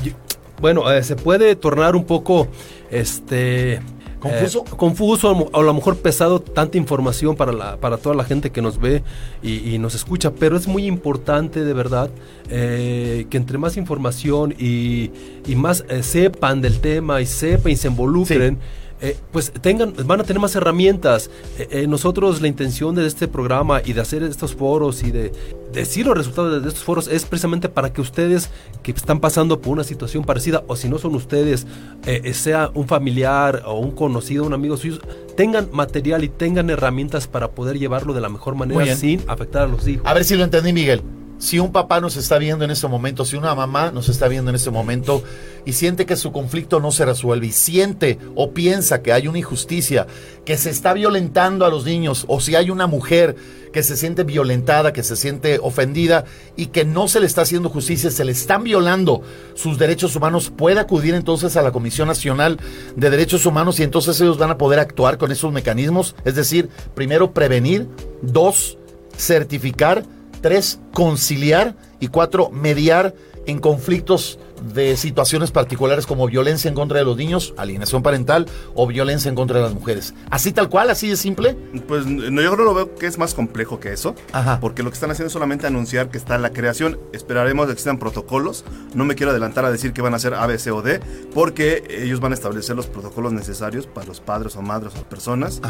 [0.61, 2.48] bueno, eh, se puede tornar un poco,
[2.90, 3.81] este...
[4.18, 4.64] ¿Confuso?
[4.66, 8.50] Eh, confuso o a lo mejor pesado tanta información para, la, para toda la gente
[8.50, 9.02] que nos ve
[9.42, 12.11] y, nos escucha, pero es muy importante de verdad
[12.48, 15.11] que entre más información y,
[15.57, 18.59] más sepan del tema y sepan y se involucren,
[19.00, 21.30] eh, pues tengan, van a tener más herramientas.
[21.58, 25.32] Eh, eh, nosotros la intención de este programa y de hacer estos foros y de
[25.72, 28.50] decir los resultados de estos foros es precisamente para que ustedes
[28.82, 31.66] que están pasando por una situación parecida o si no son ustedes,
[32.32, 34.98] sea un familiar o un conocido, un amigo suyo,
[35.37, 39.66] tengan material y tengan herramientas para poder llevarlo de la mejor manera sin afectar a
[39.66, 40.06] los hijos.
[40.06, 41.02] A ver si lo entendí, Miguel
[41.38, 44.51] si un papá nos está viendo en este momento, si una mamá nos está viendo
[44.51, 45.22] en este momento
[45.64, 49.38] y siente que su conflicto no se resuelve y siente o piensa que hay una
[49.38, 50.07] injusticia,
[50.44, 53.37] que se está violentando a los niños o si hay una mujer
[53.72, 56.24] que se siente violentada, que se siente ofendida
[56.57, 59.22] y que no se le está haciendo justicia, se le están violando
[59.55, 62.59] sus derechos humanos, puede acudir entonces a la Comisión Nacional
[62.96, 66.68] de Derechos Humanos y entonces ellos van a poder actuar con esos mecanismos, es decir,
[66.94, 67.87] primero prevenir,
[68.22, 68.79] dos,
[69.16, 70.05] certificar,
[70.40, 71.74] Tres, conciliar.
[72.01, 73.14] Y cuatro, mediar
[73.46, 78.87] en conflictos de situaciones particulares como violencia en contra de los niños, alienación parental o
[78.87, 80.14] violencia en contra de las mujeres.
[80.31, 81.57] Así tal cual, así de simple.
[81.87, 84.61] Pues no, yo creo lo veo que es más complejo que eso, Ajá.
[84.61, 86.99] porque lo que están haciendo es solamente anunciar que está la creación.
[87.12, 88.64] Esperaremos que existan protocolos.
[88.94, 91.01] No me quiero adelantar a decir que van a ser A, B, C o D,
[91.35, 95.61] porque ellos van a establecer los protocolos necesarios para los padres o madres o personas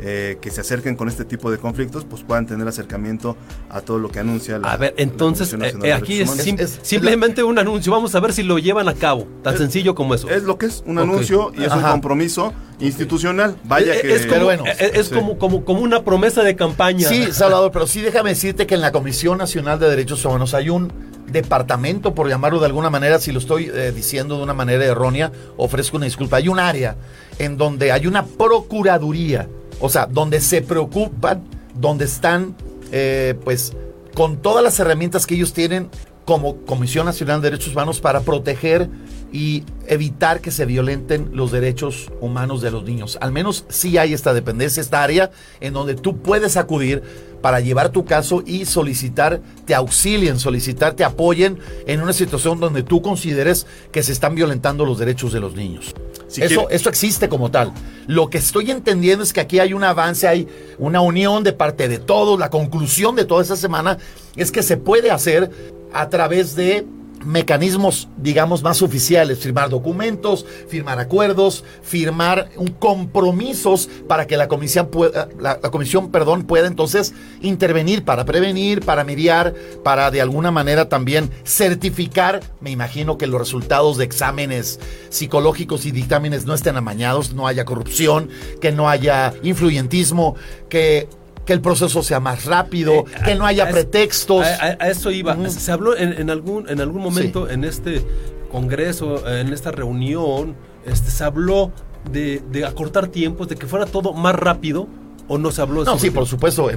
[0.00, 3.36] eh, que se acerquen con este tipo de conflictos, pues puedan tener acercamiento
[3.70, 4.72] a todo lo que anuncia la.
[4.72, 7.92] A ver, entonces eh, eh, aquí es, simplemente un anuncio.
[7.92, 9.26] Vamos a ver si lo llevan a cabo.
[9.42, 10.28] Tan sencillo como eso.
[10.28, 13.56] Es lo que es un anuncio y es un compromiso institucional.
[13.64, 14.14] Vaya que.
[14.14, 17.08] Es, como, bueno, es, como, como, como una promesa de campaña.
[17.08, 20.70] Sí, Salvador, pero sí déjame decirte que en la Comisión Nacional de Derechos Humanos hay
[20.70, 20.92] un
[21.32, 25.32] departamento, por llamarlo de alguna manera, si lo estoy eh, diciendo de una manera errónea,
[25.56, 26.36] ofrezco una disculpa.
[26.36, 26.96] Hay un área
[27.38, 29.48] en donde hay una procuraduría,
[29.80, 31.42] o sea, donde se preocupan,
[31.74, 32.54] donde están,
[32.92, 33.72] eh, pues,
[34.14, 35.88] con todas las herramientas que ellos tienen
[36.24, 38.88] como Comisión Nacional de Derechos Humanos para proteger
[39.32, 43.18] y evitar que se violenten los derechos humanos de los niños.
[43.20, 45.30] Al menos sí hay esta dependencia, esta área
[45.60, 47.02] en donde tú puedes acudir
[47.40, 52.84] para llevar tu caso y solicitar, te auxilien, solicitar, te apoyen en una situación donde
[52.84, 55.92] tú consideres que se están violentando los derechos de los niños.
[56.36, 57.72] eso, eso existe como tal.
[58.06, 60.46] Lo que estoy entendiendo es que aquí hay un avance, hay
[60.78, 62.38] una unión de parte de todos.
[62.38, 63.98] La conclusión de toda esta semana
[64.36, 65.50] es que se puede hacer
[65.92, 66.86] a través de
[67.24, 75.28] mecanismos, digamos, más oficiales, firmar documentos, firmar acuerdos, firmar compromisos para que la comisión pueda,
[75.38, 81.30] la, comisión, perdón, pueda entonces intervenir para prevenir, para mediar, para de alguna manera también
[81.44, 87.46] certificar, me imagino que los resultados de exámenes psicológicos y dictámenes no estén amañados, no
[87.46, 88.28] haya corrupción,
[88.60, 90.36] que no haya influyentismo,
[90.68, 91.08] que
[91.44, 94.46] que el proceso sea más rápido, eh, que no haya pretextos.
[94.46, 95.36] A, eso iba.
[95.50, 98.04] Se habló en, algún, en algún momento en este
[98.50, 101.72] congreso, en esta reunión, este, se habló
[102.10, 104.88] de, acortar tiempos, de que fuera todo más rápido,
[105.28, 106.68] o no se habló No, sí, por supuesto.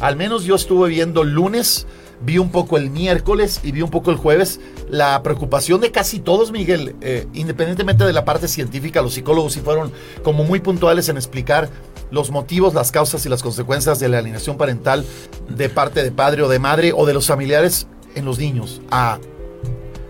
[0.00, 1.86] al menos yo estuve viendo lunes,
[2.22, 4.60] vi un poco el miércoles y vi un poco el jueves.
[4.88, 9.60] La preocupación de casi todos, Miguel, eh, independientemente de la parte científica, los psicólogos sí
[9.60, 9.92] fueron
[10.22, 11.68] como muy puntuales en explicar
[12.10, 15.04] los motivos, las causas y las consecuencias de la alineación parental
[15.48, 18.80] de parte de padre o de madre o de los familiares en los niños.
[18.90, 19.18] A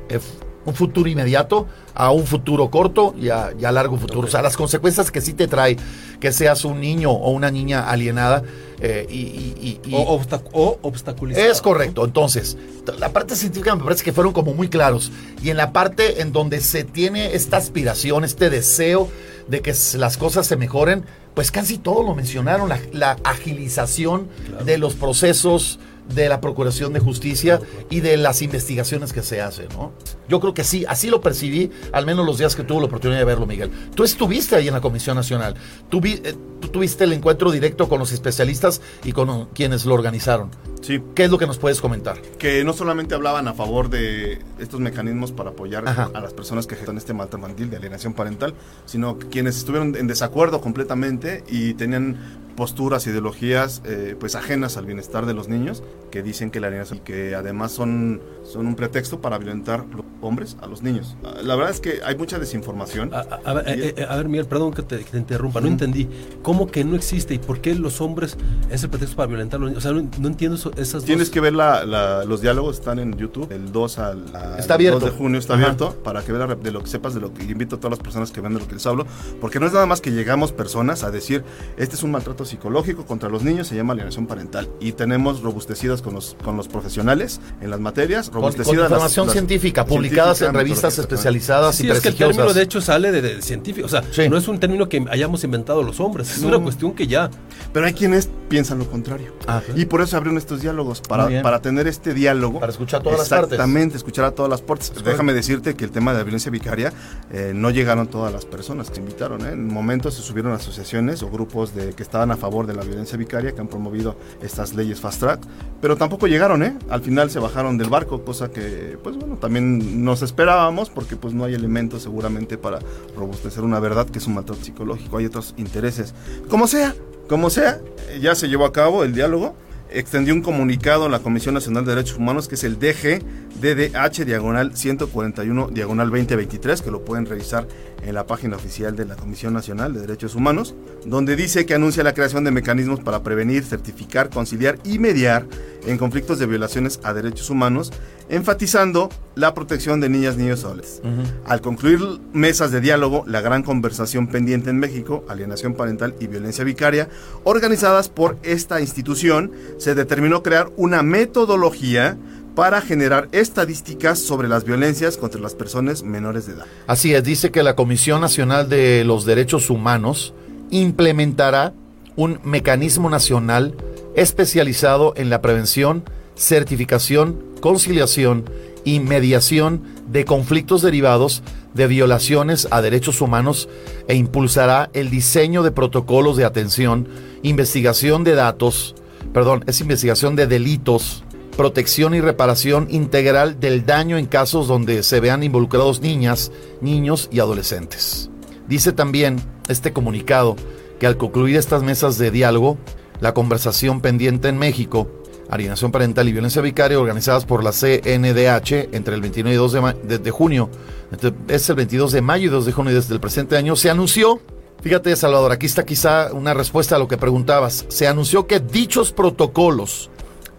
[0.09, 0.21] eh,
[0.65, 4.27] un futuro inmediato, a un futuro corto y a, largo futuro.
[4.27, 5.77] O sea, las consecuencias que sí te trae
[6.21, 8.43] que seas un niño o una niña alienada
[8.81, 11.47] eh, y, o, obstaculizado.
[11.47, 12.05] Es correcto.
[12.05, 12.57] Entonces,
[12.99, 15.13] la parte científica me parece que fueron como muy claros.
[15.43, 19.09] Y en la parte en donde se tiene esta aspiración, este deseo
[19.49, 24.29] de que las cosas se mejoren, pues casi todo lo mencionaron, la, agilización
[24.65, 25.79] de los procesos
[26.15, 29.93] de la Procuración de Justicia y de las investigaciones que se hacen, ¿no?
[30.29, 33.19] Yo creo que sí, así lo percibí, al menos los días que tuve la oportunidad
[33.19, 33.71] de verlo, Miguel.
[33.95, 38.13] Tú estuviste ahí en la Comisión Nacional, eh, tú tuviste el encuentro directo con los
[38.13, 40.51] especialistas y con quienes lo organizaron.
[40.81, 41.01] Sí.
[41.15, 42.21] ¿Qué es lo que nos puedes comentar?
[42.39, 46.75] Que no solamente hablaban a favor de estos mecanismos para apoyar a las personas que
[46.75, 48.55] ejecutan este maltrato infantil de alienación parental,
[48.87, 52.17] sino que quienes estuvieron en desacuerdo completamente y tenían
[52.57, 56.99] posturas, ideologías eh, pues ajenas al bienestar de los niños, que dicen que la alienación
[56.99, 61.17] y que además son, son un pretexto para violentar los hombres a los niños.
[61.43, 63.11] La verdad es que hay mucha desinformación.
[63.13, 66.09] A, ver, eh, eh, Miguel, perdón que te, interrumpa, no entendí.
[66.43, 68.37] ¿Cómo que no existe y por qué los hombres
[68.71, 69.85] es el pretexto para violentar a los niños?
[69.85, 73.99] O sea, no, entiendo esas Tienes que ver los diálogos, están en YouTube, el 2
[73.99, 74.25] al,
[74.59, 75.01] está abierto.
[75.01, 77.45] 2 de junio está abierto, para que veas de lo que sepas, de lo que
[77.45, 79.07] invito a todas las personas que ven de lo que les hablo,
[79.41, 81.45] porque no es nada más que llegamos personas a decir,
[81.77, 84.69] este es un maltrato psicológico contra los niños, se llama alienación parental.
[84.81, 88.77] Y tenemos robustecidas con los, con los profesionales en las materias, robustecidas.
[88.77, 92.81] Con, información científica, publicadas en revistas especializadas sí, y es que el término de hecho
[92.81, 93.87] sale de, científico.
[93.87, 97.07] O sea, no es un término que hayamos inventado los hombres, es una cuestión que
[97.07, 97.31] ya.
[97.73, 99.33] Pero hay quienes piensan lo contrario.
[99.47, 102.59] Ah, y por eso se abrieron estos diálogos, para, para tener este diálogo.
[102.59, 103.53] Para escuchar todas las partes.
[103.53, 104.93] Exactamente, escuchar a todas las partes.
[105.05, 106.93] Déjame decirte que el tema de la violencia vicaria
[107.33, 109.47] eh, no llegaron todas las personas que invitaron.
[109.47, 109.53] ¿eh?
[109.53, 113.17] En momentos se subieron asociaciones o grupos de que estaban a favor de la violencia
[113.17, 115.41] vicaria, que han promovido estas leyes fast track,
[115.81, 116.77] pero tampoco llegaron, ¿eh?
[116.89, 121.35] Al final se bajaron del barco, cosa que, pues bueno, también nos esperábamos, porque pues
[121.35, 122.81] no hay elementos seguramente para
[123.17, 126.15] robustecer una verdad que es un maltrato psicológico, hay otros intereses.
[126.49, 126.95] Como sea,
[127.29, 127.81] como sea,
[128.21, 129.55] ya se llevó a cabo el diálogo
[129.93, 133.23] extendió un comunicado a la Comisión Nacional de Derechos Humanos, que es el DG
[133.61, 137.67] DDH diagonal 141 diagonal 2023, que lo pueden revisar
[138.03, 142.05] en la página oficial de la Comisión Nacional de Derechos Humanos, donde dice que anuncia
[142.05, 145.47] la creación de mecanismos para prevenir, certificar, conciliar y mediar
[145.87, 147.93] en conflictos de violaciones a derechos humanos,
[148.31, 151.03] enfatizando la protección de niñas, niños y adolescentes.
[151.45, 152.01] Al concluir
[152.33, 157.09] mesas de diálogo, la gran conversación pendiente en México, alienación parental y violencia vicaria,
[157.45, 162.17] organizadas por esta institución, se determinó crear una metodología
[162.55, 166.67] para generar estadísticas sobre las violencias contra las personas menores de edad.
[166.87, 170.35] Así es, dice que la Comisión Nacional de los Derechos Humanos
[170.71, 171.73] implementará
[172.17, 173.75] un mecanismo nacional
[174.15, 176.05] especializado en la prevención,
[176.41, 178.49] certificación, conciliación
[178.83, 181.43] y mediación de conflictos derivados
[181.75, 183.69] de violaciones a derechos humanos
[184.09, 187.07] e impulsará el diseño de protocolos de atención,
[187.43, 188.95] investigación de datos,
[189.35, 191.25] perdón, es investigación de delitos,
[191.57, 196.51] protección y reparación integral del daño en casos donde se vean involucrados niñas,
[196.81, 198.31] niños y adolescentes.
[198.67, 199.37] Dice también
[199.69, 200.57] este comunicado
[200.99, 202.79] que al concluir estas mesas de diálogo,
[203.21, 205.20] la conversación pendiente en México,
[205.51, 209.95] alienación parental y violencia vicaria organizadas por la CNDH entre el 29 y 2 de,
[210.05, 210.71] de- de junio.
[211.13, 213.75] Este Es el 22 de mayo y 2 de junio desde el presente año.
[213.77, 214.41] Se anunció,
[214.83, 217.85] fíjate Salvador, aquí está quizá una respuesta a lo que preguntabas.
[217.89, 220.11] Se anunció que dichos protocolos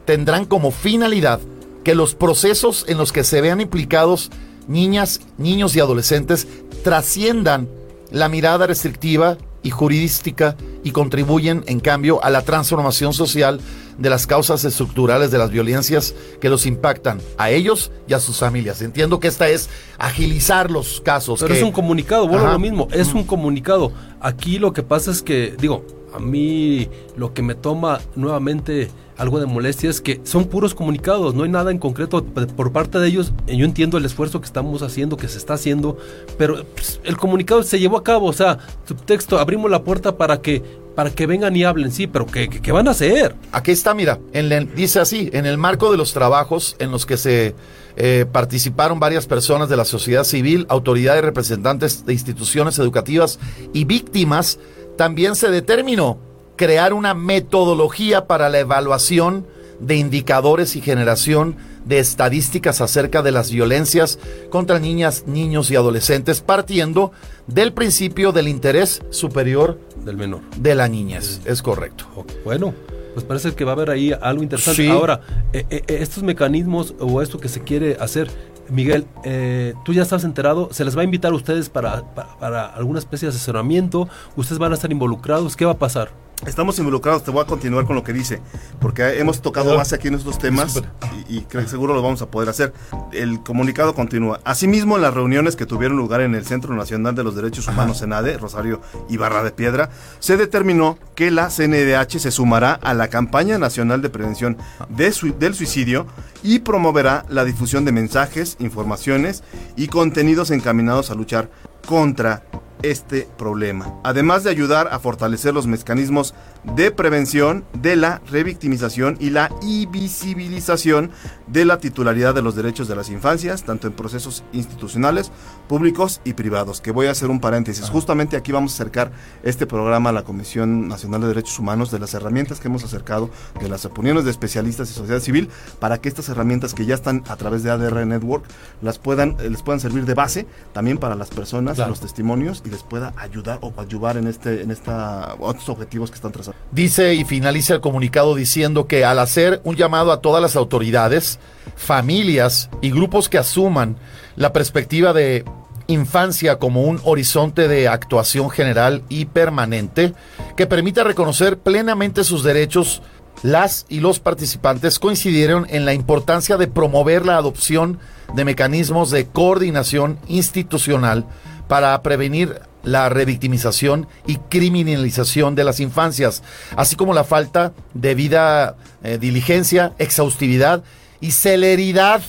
[0.06, 1.40] tendrán como finalidad
[1.84, 4.30] que los procesos en los que se vean implicados
[4.68, 6.48] niñas, niños y adolescentes
[6.84, 7.68] trasciendan
[8.12, 13.60] la mirada restrictiva y jurídica y contribuyen, en cambio, a la transformación social
[14.02, 18.40] de las causas estructurales de las violencias que los impactan a ellos y a sus
[18.40, 18.82] familias.
[18.82, 21.40] Entiendo que esta es agilizar los casos.
[21.40, 22.54] Pero que- es un comunicado, vuelvo a Ajá.
[22.54, 23.92] lo mismo, es un comunicado.
[24.20, 29.40] Aquí lo que pasa es que, digo, a mí lo que me toma nuevamente algo
[29.40, 33.08] de molestia es que son puros comunicados, no hay nada en concreto por parte de
[33.08, 33.32] ellos.
[33.48, 35.96] Yo entiendo el esfuerzo que estamos haciendo, que se está haciendo,
[36.40, 40.42] pero pues, el comunicado se llevó a cabo, o sea, subtexto, abrimos la puerta para
[40.42, 40.64] que
[40.96, 43.36] para que vengan y hablen, sí, pero ¿qué, qué- van a hacer?
[43.52, 47.06] Aquí está, mira, en el- dice así, en el marco de los trabajos en los
[47.06, 47.56] que se
[47.98, 53.38] eh, participaron varias personas de la sociedad civil, autoridades, representantes de instituciones educativas
[53.74, 54.60] y víctimas,
[54.98, 56.18] también se determinó
[56.56, 59.46] crear una metodología para la evaluación
[59.80, 64.20] de indicadores y generación de estadísticas acerca de las violencias
[64.52, 67.12] contra niñas, niños y adolescentes, partiendo
[67.54, 70.42] del principio del interés superior del menor.
[70.58, 72.06] De la niñez, es correcto.
[72.46, 72.74] Bueno,
[73.14, 74.84] pues parece que va a haber ahí algo interesante.
[74.84, 74.90] Sí.
[74.90, 75.22] Ahora,
[75.54, 78.30] eh, eh, eh, estos mecanismos o esto que se quiere hacer,
[78.70, 82.38] Miguel, eh, tú ya estás enterado, se les va a invitar a ustedes para, para,
[82.38, 86.12] para alguna especie de asesoramiento, ustedes van a estar involucrados, ¿qué va a pasar?
[86.46, 88.42] Estamos involucrados, te voy a continuar con lo que dice,
[88.80, 90.82] porque hemos tocado base aquí en estos temas
[91.30, 92.74] y, y creo que seguro lo vamos a poder hacer.
[93.12, 94.40] El comunicado continúa.
[94.44, 98.00] Asimismo, en las reuniones que tuvieron lugar en el Centro Nacional de los Derechos Humanos,
[98.00, 103.10] CENADE, Rosario y Barra de Piedra, se determinó que la CNDH se sumará a la
[103.10, 104.58] campaña nacional de prevención
[104.90, 106.08] de del suicidio
[106.42, 109.44] y promoverá la difusión de mensajes, informaciones
[109.76, 111.50] y contenidos encaminados a luchar
[111.86, 112.44] contra
[112.84, 116.34] este problema, además de ayudar a fortalecer los mecanismos
[116.76, 121.12] de prevención de la revictimización y la invisibilización
[121.48, 125.32] de la titularidad de los derechos de las infancias, tanto en procesos institucionales,
[125.68, 126.82] públicos y privados.
[126.82, 127.90] Que voy a hacer un paréntesis.
[127.90, 129.12] Justamente aquí vamos a acercar
[129.44, 133.30] este programa a la Comisión Nacional de Derechos Humanos de las herramientas que hemos acercado
[133.60, 137.24] de las opiniones de especialistas y sociedad civil para que estas herramientas que ya están
[137.28, 138.46] a través de ADR Network
[138.82, 141.90] las puedan les puedan servir de base también para las personas, Claro.
[141.90, 146.16] los testimonios y les pueda ayudar o ayudar en este en esta otros objetivos que
[146.16, 146.58] están trazando.
[146.72, 151.40] Dice y finaliza el comunicado diciendo que al hacer un llamado a todas las autoridades,
[151.76, 153.98] familias y grupos que asuman
[154.36, 155.46] la perspectiva de
[155.88, 160.14] infancia como un horizonte de actuación general y permanente
[160.56, 163.02] que permita reconocer plenamente sus derechos,
[163.44, 168.00] las y los participantes coincidieron en la importancia de promover la adopción
[168.36, 171.26] de mecanismos de coordinación institucional
[171.72, 176.44] para prevenir la revictimización y criminalización de las infancias,
[176.76, 180.84] así como la falta de debida eh, diligencia, exhaustividad
[181.22, 182.22] y celeridad,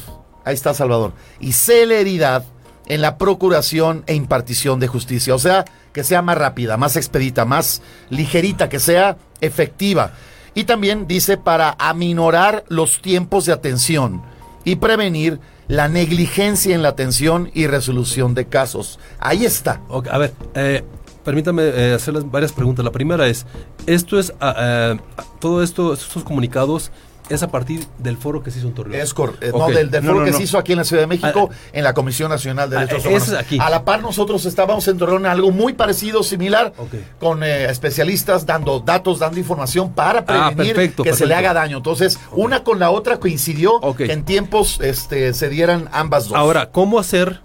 [0.45, 2.45] ahí está Salvador, y celeridad
[2.87, 7.45] en la procuración e impartición de justicia, o sea, que sea más rápida, más expedita,
[7.45, 10.13] más ligerita, que sea efectiva.
[10.55, 14.23] Y también dice para aminorar los tiempos de atención
[14.63, 15.41] y prevenir
[15.73, 18.99] la negligencia en la atención y resolución de casos.
[19.19, 19.81] Ahí está.
[19.89, 20.85] Ok, a ver, eh,
[21.25, 22.85] permítame eh, hacerles varias preguntas.
[22.85, 23.47] La primera es,
[23.87, 25.01] esto es, ah, eh,
[25.41, 26.93] todo esto, estos comunicados,
[27.35, 29.01] es a partir del foro que se hizo en Torreón.
[29.01, 30.37] Es cor- eh, no, del, foro no, que no.
[30.37, 33.01] se hizo aquí en la Ciudad de México, en la Comisión Nacional de Ah, Derechos
[33.01, 33.29] ese Humanos.
[33.29, 33.59] es aquí.
[33.61, 36.73] A la par nosotros estábamos en Torreón algo muy parecido, similar,
[37.19, 41.53] con eh, especialistas dando datos, dando información para prevenir Ah, perfecto, que se le haga
[41.55, 41.79] daño.
[41.79, 46.37] Entonces, una con la otra coincidió que en tiempos este, se dieran ambas dos.
[46.39, 47.41] Ahora, ¿cómo hacer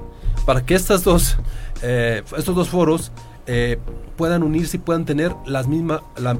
[0.46, 1.38] para que estas dos,
[1.82, 3.12] eh, estos dos foros
[3.48, 3.80] eh,
[4.16, 6.34] puedan unirse y puedan tener las misma, la,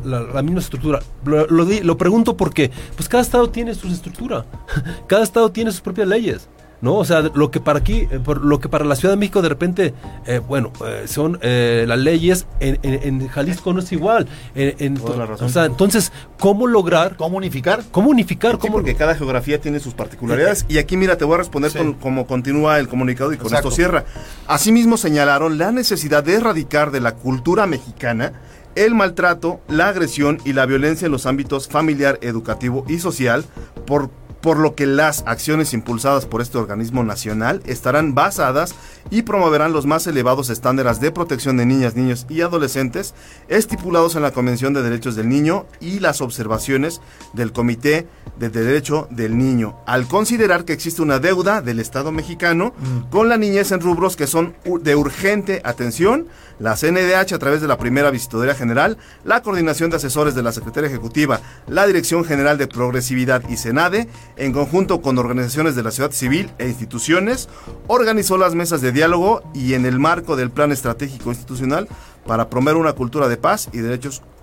[0.44, 1.00] misma estructura?
[1.26, 4.46] Lo, lo lo pregunto porque pues cada estado tiene su estructura,
[5.08, 6.50] cada estado tiene sus propias leyes.
[6.80, 6.96] ¿No?
[6.98, 9.42] O sea, lo que para aquí, eh, por lo que para la Ciudad de México
[9.42, 9.94] de repente,
[10.28, 14.28] eh, bueno, eh, son eh, las leyes, en, en- en Jalisco no es igual.
[14.54, 15.02] En, en-
[15.40, 17.16] o sea, entonces, ¿cómo lograr?
[17.16, 17.84] ¿Cómo unificar?
[17.90, 18.60] ¿Cómo unificar?
[18.62, 20.66] Sí, porque cada geografía tiene sus particularidades.
[20.70, 23.70] Y aquí, mira, te voy a responder con, como continúa el comunicado y con Exacto.
[23.70, 24.06] esto cierra.
[24.46, 28.34] Asimismo, señalaron la necesidad de erradicar de la cultura mexicana
[28.76, 33.44] el maltrato, la agresión y la violencia en los ámbitos familiar, educativo y social
[33.88, 34.12] por
[34.48, 38.76] por lo que las acciones impulsadas por este organismo nacional estarán basadas
[39.10, 43.14] y promoverán los más elevados estándares de protección de niñas, niños y adolescentes
[43.50, 47.02] estipulados en la Convención de Derechos del Niño y las observaciones
[47.34, 48.08] del Comité
[48.40, 52.74] de Derecho del Niño, al considerar que existe una deuda del Estado mexicano
[53.10, 56.28] con la niñez en rubros que son de urgente atención,
[56.60, 60.52] la CNDH a través de la primera visitoría general, la coordinación de asesores de la
[60.52, 64.08] Secretaría Ejecutiva, la Dirección General de Progresividad y SENADE,
[64.38, 67.50] en conjunto con organizaciones de la sociedad civil e instituciones,
[67.88, 71.88] organizó las mesas de diálogo y en el marco del Plan Estratégico Institucional
[72.26, 74.37] para promover una cultura de paz y derechos humanos.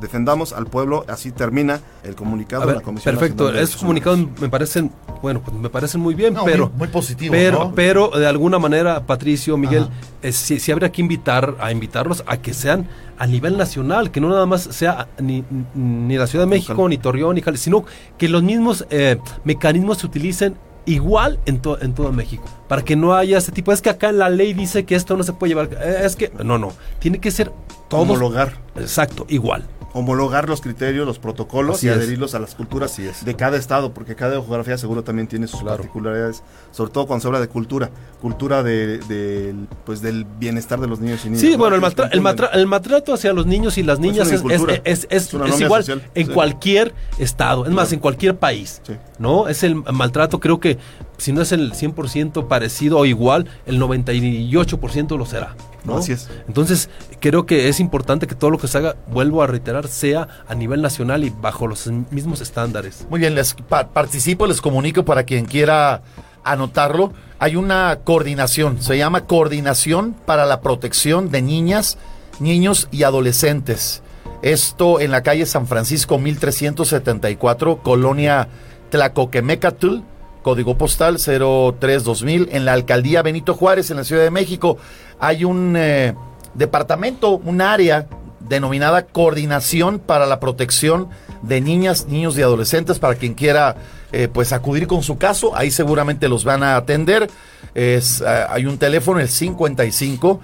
[0.00, 4.20] Defendamos al pueblo, así termina el comunicado de la Comisión perfecto, Nacional de esos comunicados
[4.40, 4.90] me parecen,
[5.22, 7.74] bueno, pues me parecen muy bien, No, pero muy- muy positivo, pero, ¿no?
[7.74, 9.88] pero de alguna manera, Patricio, Miguel,
[10.22, 12.86] eh, sí, sí habría que invitar a invitarlos a que sean
[13.18, 16.98] a nivel nacional, que no nada más sea ni, ni la Ciudad de México, ni
[16.98, 17.84] Torreón, ni Jalisco, sino
[18.18, 20.56] que los mismos eh, mecanismos se utilicen
[20.86, 24.08] igual en, to- en todo México, para que no haya este tipo, es que acá
[24.10, 26.72] en la ley dice que esto no se puede llevar, eh, es que, no, no,
[26.98, 27.50] tiene que ser
[27.88, 28.52] todos, Homologar.
[28.76, 29.64] exacto, igual.
[29.94, 31.96] Homologar los criterios, los protocolos Así y es.
[31.96, 36.42] adherirlos a las culturas de cada estado, porque cada geografía seguro también tiene sus particularidades,
[36.72, 37.90] sobre todo cuando se habla de cultura,
[38.20, 41.40] cultura de, del, pues del bienestar de los niños y niñas.
[41.40, 41.58] Sí, ¿no?
[41.58, 44.42] bueno, el, Que maltra- el, matra- el maltrato hacia los niños y las niñas es,
[44.50, 46.32] es, es- es- Es es igual social, en sí.
[46.32, 48.82] cualquier estado, es más, en cualquier país,
[49.18, 49.48] ¿no?
[49.48, 50.78] Es el maltrato, creo que
[51.18, 55.54] si no es el 100% parecido o igual, el 98% lo será,
[55.84, 55.98] ¿no?
[55.98, 56.28] Así es.
[56.48, 56.88] Entonces,
[57.20, 60.54] creo que es importante que todo lo que se haga, vuelvo a reiterar, sea a
[60.54, 63.06] nivel nacional y bajo los mismos estándares.
[63.10, 66.02] Muy bien, les pa- participo, les comunico para quien quiera
[66.42, 67.12] anotarlo.
[67.38, 71.98] Hay una coordinación, se llama Coordinación para la Protección de Niñas,
[72.40, 74.02] Niños y Adolescentes.
[74.42, 78.48] Esto en la calle San Francisco 1374, Colonia
[78.90, 79.98] Tlacoquemecatl,
[80.42, 84.76] código postal 032000, en la alcaldía Benito Juárez, en la Ciudad de México.
[85.18, 86.14] Hay un eh,
[86.54, 88.06] departamento, un área
[88.40, 91.08] denominada Coordinación para la Protección
[91.42, 93.76] de Niñas, Niños y Adolescentes, para quien quiera
[94.12, 97.28] eh, pues acudir con su caso, ahí seguramente los van a atender.
[97.74, 100.40] Es, eh, hay un teléfono, el 55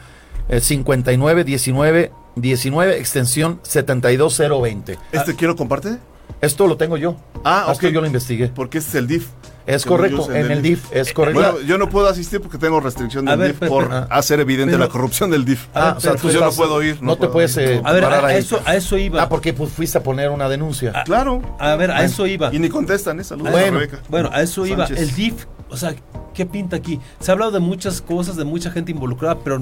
[0.48, 4.98] eh, 59 19 19, extensión 72020.
[5.12, 5.98] ¿Este quién lo comparte?
[6.40, 7.16] Esto lo tengo yo.
[7.44, 7.92] Ah, Es que ok.
[7.92, 8.48] yo lo investigué.
[8.48, 9.28] Porque este es el DIF.
[9.66, 11.40] Es correcto, en el DIF, es correcto.
[11.40, 14.06] Bueno, yo no puedo asistir porque tengo restricción del ver, DIF por ah.
[14.10, 15.66] hacer evidente Pero- la corrupción del DIF.
[15.74, 17.00] Ah, o sea, tú pues yo no puedo ir.
[17.02, 17.62] No, te puedes ir.
[17.62, 18.38] eh, A ver, parar a ahí.
[18.38, 19.22] eso- a eso iba.
[19.22, 20.92] Ah, porque pues, fuiste a poner una denuncia.
[21.04, 21.40] Claro.
[21.58, 22.52] A ver, a eso iba.
[22.54, 23.24] Y ni contestan, ¿eh?
[23.24, 24.00] Saludos Bueno, a Rebeca.
[24.08, 24.86] bueno, a eso iba.
[24.86, 25.08] Sánchez.
[25.08, 25.94] El DIF, o sea,
[26.34, 26.98] ¿qué pinta aquí?
[27.20, 29.60] Se ha hablado de muchas cosas, de mucha gente involucrada, pero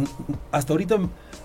[0.53, 0.97] hasta ahorita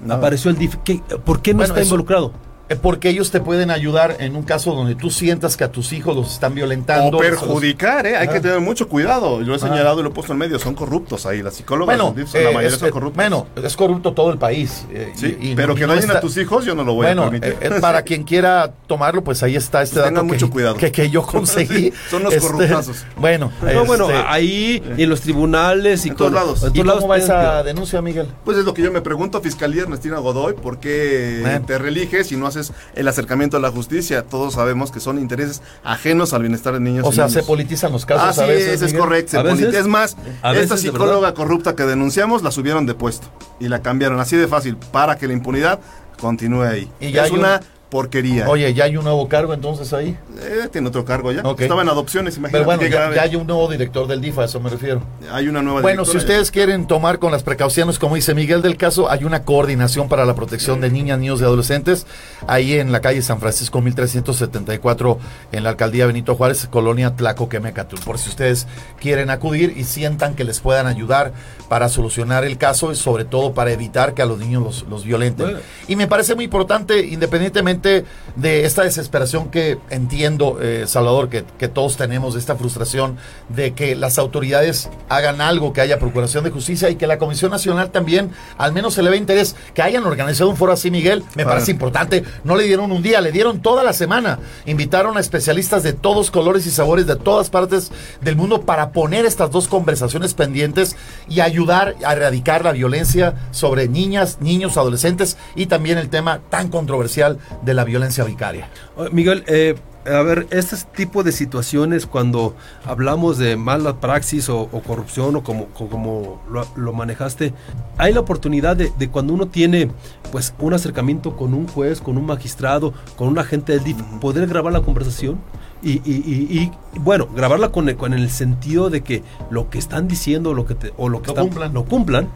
[0.09, 0.75] apareció el DIF.
[0.85, 2.33] ¿Qué- ¿Por qué no Bueno, está eso- involucrado?
[2.69, 5.91] Eh, Porque ellos te pueden ayudar en un caso donde tú sientas que a tus
[5.91, 7.17] hijos los están violentando.
[7.17, 8.15] O perjudicar, ¿eh?
[8.15, 8.33] Hay Ah.
[8.33, 9.41] que tener mucho cuidado.
[9.41, 9.59] Yo lo he Ah.
[9.59, 10.57] señalado y lo he puesto en medio.
[10.59, 11.43] Son corruptos ahí.
[11.43, 13.15] Las psicólogas Bueno, la eh, mayoría es, son corruptos.
[13.17, 14.85] bueno, es corrupto todo el país.
[14.91, 16.93] eh, Sí, y- y pero no- que no dañen a tus hijos, yo no lo
[16.93, 17.57] voy bueno, a permitir.
[17.59, 20.75] eh, para quien quiera tomarlo, pues ahí está este Pues dato tengan que, mucho cuidado.
[20.75, 21.91] que, que yo conseguí.
[21.91, 23.05] Sí, son los Este, corruptazos.
[23.17, 26.63] Bueno, No, bueno, este, ahí y en los tribunales y En todos con- lados.
[26.63, 28.27] en ¿y todos cómo lados va tienen esa que- denuncia, Miguel?
[28.45, 32.37] Pues es lo que yo me pregunto, Fiscalía Ernestina Godoy, ¿por qué te religes y
[32.37, 34.23] no haces el acercamiento a la justicia?
[34.23, 37.05] Todos sabemos que son intereses ajenos al bienestar de niños.
[37.05, 37.41] O y sea, niñas.
[37.41, 38.81] se politizan los casos Así a veces.
[38.81, 39.39] es, es correcto.
[39.47, 43.27] Es más, A esta psicóloga corrupta que denunciamos la subieron de puesto
[43.59, 45.79] y la cambiaron así de fácil para que la impunidad
[46.19, 46.91] continúe ahí.
[46.99, 48.49] Y ya es una un- porquería.
[48.49, 50.17] Oye, ya hay un nuevo cargo entonces ahí.
[50.41, 51.43] Eh, tiene otro cargo ya.
[51.43, 51.61] Ok.
[51.61, 52.65] Estaba en adopciones, imagínate.
[52.65, 55.03] Pero bueno, ya, hay un nuevo director del DIF, a eso me refiero.
[55.31, 58.77] Hay una nueva Bueno, si ustedes quieren tomar con las precauciones, como dice Miguel del
[58.77, 62.07] caso, hay una coordinación para la protección de niñas, niños y adolescentes,
[62.47, 65.19] ahí en la calle San Francisco 1374,
[65.51, 67.97] en la alcaldía Benito Juárez, colonia Tlacoquemecatl.
[68.03, 68.65] Por si ustedes
[68.99, 71.31] quieren acudir y sientan que les puedan ayudar
[71.69, 75.03] para solucionar el caso y sobre todo para evitar que a los niños los, los
[75.03, 75.45] violenten.
[75.45, 75.59] Bueno.
[75.87, 81.67] Y me parece muy importante, independientemente de esta desesperación que entiendo, eh, Salvador, que, que
[81.67, 83.17] todos tenemos, de esta frustración
[83.49, 87.51] de que las autoridades hagan algo, que haya procuración de justicia y que la Comisión
[87.51, 89.55] Nacional también al menos se le ve interés.
[89.73, 91.47] Que hayan organizado un foro así, Miguel, me Ah.
[91.47, 92.23] parece importante.
[92.43, 94.39] No le dieron un día, le dieron toda la semana.
[94.65, 99.25] Invitaron a especialistas de todos colores y sabores de todas partes del mundo para poner
[99.25, 100.95] estas dos conversaciones pendientes
[101.29, 106.69] y ayudar a erradicar la violencia sobre niñas, niños, adolescentes y también el tema tan
[106.69, 108.69] controversial de la violencia vicaria.
[108.95, 112.55] Oye, Miguel, eh, a ver, este tipo de situaciones cuando
[112.85, 117.53] hablamos de mala praxis o, o corrupción o como, co- como lo, lo manejaste,
[117.97, 119.89] hay la oportunidad de, de cuando uno tiene
[120.31, 124.45] pues un acercamiento con un juez, con un magistrado, con un agente del DIF, poder
[124.47, 125.39] grabar la conversación
[125.81, 126.59] y, y- y-
[126.93, 130.65] y, bueno, grabarla con, el- con el sentido de que lo que están diciendo lo
[130.65, 131.73] que te- o lo que Lo están- cumplan.
[131.73, 132.27] lo cumplan.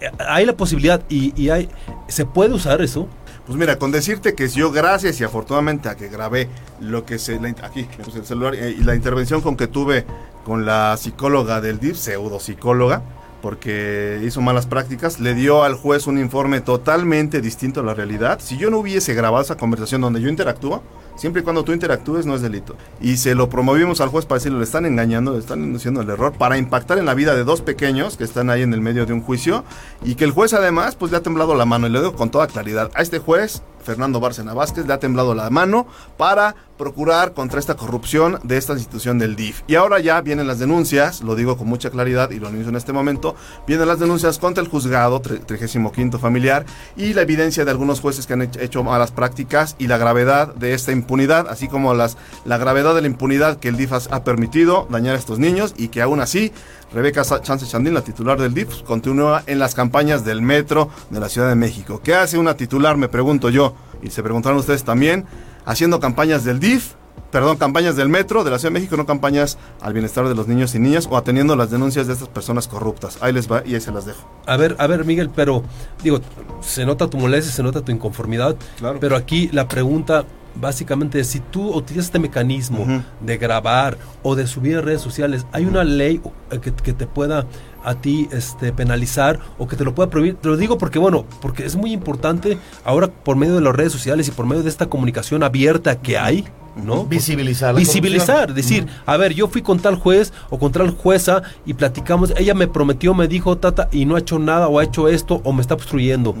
[0.00, 1.68] Eh, Hay la posibilidad y, y hay,
[2.08, 3.06] se puede usar eso.
[3.48, 6.50] Pues mira, con decirte que yo gracias y afortunadamente a que grabé
[6.82, 7.40] lo que se...
[7.40, 10.04] la aquí, me puse el celular, eh, y la intervención con que tuve
[10.44, 13.00] con la psicóloga del DIF, pseudo psicóloga,
[13.40, 18.38] porque hizo malas prácticas, le dio al juez un informe totalmente distinto a la realidad.
[18.42, 20.82] Si yo no hubiese grabado esa conversación donde yo interactúo,
[21.18, 22.76] siempre y cuando tú interactúes no es delito.
[23.00, 26.08] Y se lo promovimos al juez para decirle, le están engañando, le están induciendo el
[26.08, 29.04] error, para impactar en la vida de dos pequeños que están ahí en el medio
[29.04, 29.64] de un juicio,
[30.02, 32.30] y que el juez además pues le ha temblado la mano, y lo digo con
[32.30, 35.86] toda claridad, a este juez, Fernando Bárcena Vázquez, le ha temblado la mano
[36.18, 39.62] para procurar contra esta corrupción de esta institución del DIF.
[39.66, 42.76] Y ahora ya vienen las denuncias, lo digo con mucha claridad y lo anuncio en
[42.76, 43.34] este momento,
[43.66, 46.66] vienen las denuncias contra el juzgado tre- 35 familiar
[46.96, 50.54] y la evidencia de algunos jueces que han hech- hecho malas prácticas y la gravedad
[50.54, 54.22] de esta impunidad, así como las, la gravedad de la impunidad que el DIF ha
[54.22, 56.52] permitido dañar a estos niños y que aún así
[56.92, 61.28] Rebeca Chance Chandín, la titular del DIF, continúa en las campañas del metro de la
[61.28, 62.00] Ciudad de México.
[62.02, 65.24] ¿Qué hace una titular, me pregunto yo, y se preguntaron ustedes también,
[65.64, 66.94] haciendo campañas del DIF?
[67.30, 70.48] Perdón, campañas del metro de la Ciudad de México, no campañas al bienestar de los
[70.48, 73.18] niños y niñas o atendiendo las denuncias de estas personas corruptas.
[73.20, 74.26] Ahí les va y ahí se las dejo.
[74.46, 75.62] A ver, a ver, Miguel, pero
[76.02, 76.20] digo,
[76.62, 78.56] se nota tu molestia, se nota tu inconformidad,
[78.98, 80.24] pero aquí la pregunta
[80.54, 85.46] básicamente es si tú utilizas este mecanismo de grabar o de subir en redes sociales,
[85.52, 86.20] ¿hay una ley
[86.62, 87.46] que, que te pueda
[87.84, 90.36] a ti este, penalizar o que te lo pueda prohibir?
[90.36, 93.92] Te lo digo porque, bueno, porque es muy importante ahora por medio de las redes
[93.92, 96.44] sociales y por medio de esta comunicación abierta que hay,
[96.84, 97.04] ¿no?
[97.04, 98.54] Visibilizar la Visibilizar, corrupción.
[98.56, 102.54] decir, a ver, yo fui con tal juez o con tal jueza y platicamos, ella
[102.54, 105.52] me prometió, me dijo, tata, y no ha hecho nada o ha hecho esto o
[105.52, 106.34] me está obstruyendo.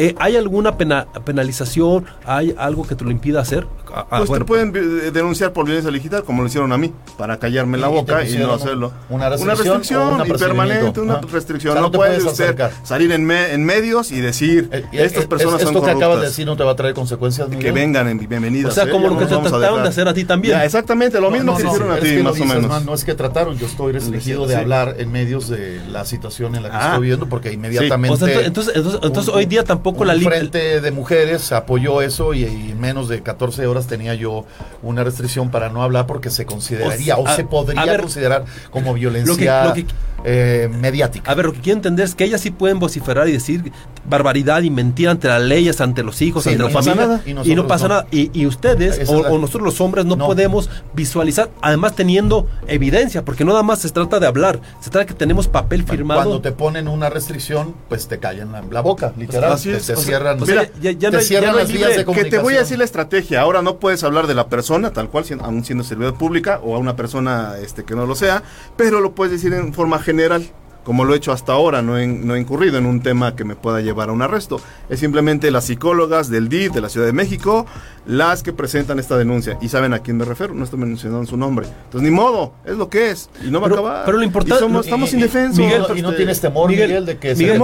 [0.00, 2.04] Eh, ¿Hay alguna pena- penalización?
[2.24, 3.66] ¿Hay algo que te lo impida hacer?
[3.92, 6.78] Ah, ah, Pues bueno, te pueden eh, denunciar por violencia digital, como lo hicieron a
[6.78, 8.92] mí, para callarme la y boca y, no hacerlo.
[9.08, 11.20] una restricción o un y permanente, una ¿ah?
[11.32, 11.72] restricción.
[11.72, 15.26] O sea, no, no puede usted salir en, me- en medios y decir, estas Eh,
[15.26, 16.30] personas es- son esto que acabas de corruptas".
[16.30, 17.64] decir no te va a traer consecuencias, Miguel?
[17.64, 18.70] Que vengan, en, bienvenidas.
[18.72, 19.34] O sea, como lo que te
[19.78, 20.54] trataron de hacer a ti también.
[20.58, 22.54] Ya, exactamente, lo No, mismo no, que no, hicieron a es ti, más o dices
[22.62, 22.84] menos.
[22.84, 24.60] no es que trataron, yo estoy restringido de Sí.
[24.60, 26.84] hablar en medios de la situación en la que Ah.
[26.86, 28.14] estoy viviendo porque inmediatamente...
[28.14, 30.24] O sea, ento- entonces, entonces, entonces hoy día tampoco un la ley...
[30.24, 34.44] frente de mujeres apoyó eso y, y en menos de 14 horas tenía yo
[34.82, 38.44] una restricción para no hablar porque se consideraría o, se a- podría a ver, considerar
[38.70, 41.30] como violencia lo que- lo que- eh, mediática.
[41.30, 43.70] A ver, lo que quiero entender es que ellas sí pueden vociferar y decir
[44.06, 46.94] barbaridad y mentir ante las leyes, ante los hijos, Sí, ante no la familia.
[47.06, 47.22] nada.
[47.24, 47.94] Y Y, no pasa no.
[47.94, 48.06] nada.
[48.10, 50.26] Y, y ustedes, o, la- nosotros los hombres, no, No.
[50.26, 55.00] podemos visualizar, además teniendo evidencia, porque no nada más se trata de hablar, se trata
[55.00, 56.20] de que tenemos papel firmado.
[56.20, 59.52] Cuando te ponen una restricción, pues te callan la, la boca, literal.
[59.52, 61.64] Así te, es, te o sea, cierran, mira, ya- ya te cierran ya no hay
[61.64, 62.30] las vías de que comunicación.
[62.30, 63.40] te voy a decir la estrategia.
[63.40, 66.78] Ahora no puedes hablar de la persona, tal cual, aún siendo servidor pública, o a
[66.78, 68.42] una persona este, que no lo sea,
[68.76, 70.46] pero lo puedes decir en forma general.
[70.88, 73.44] Como lo he hecho hasta ahora, no he, no he incurrido en un tema que
[73.44, 74.58] me pueda llevar a un arresto.
[74.88, 77.66] Es simplemente las psicólogas del DIF de la Ciudad de México
[78.06, 79.58] las que presentan esta denuncia.
[79.60, 81.66] Y saben a quién me refiero, no estoy mencionando su nombre.
[81.84, 83.28] Entonces, ni modo, es lo que es.
[83.46, 84.04] Y no va Pero- a acabar.
[84.06, 85.58] pero lo importante- somos- estamos indefensos.
[85.58, 87.60] Miguel, y no este, tienes temor, Miguel, de que Miguel,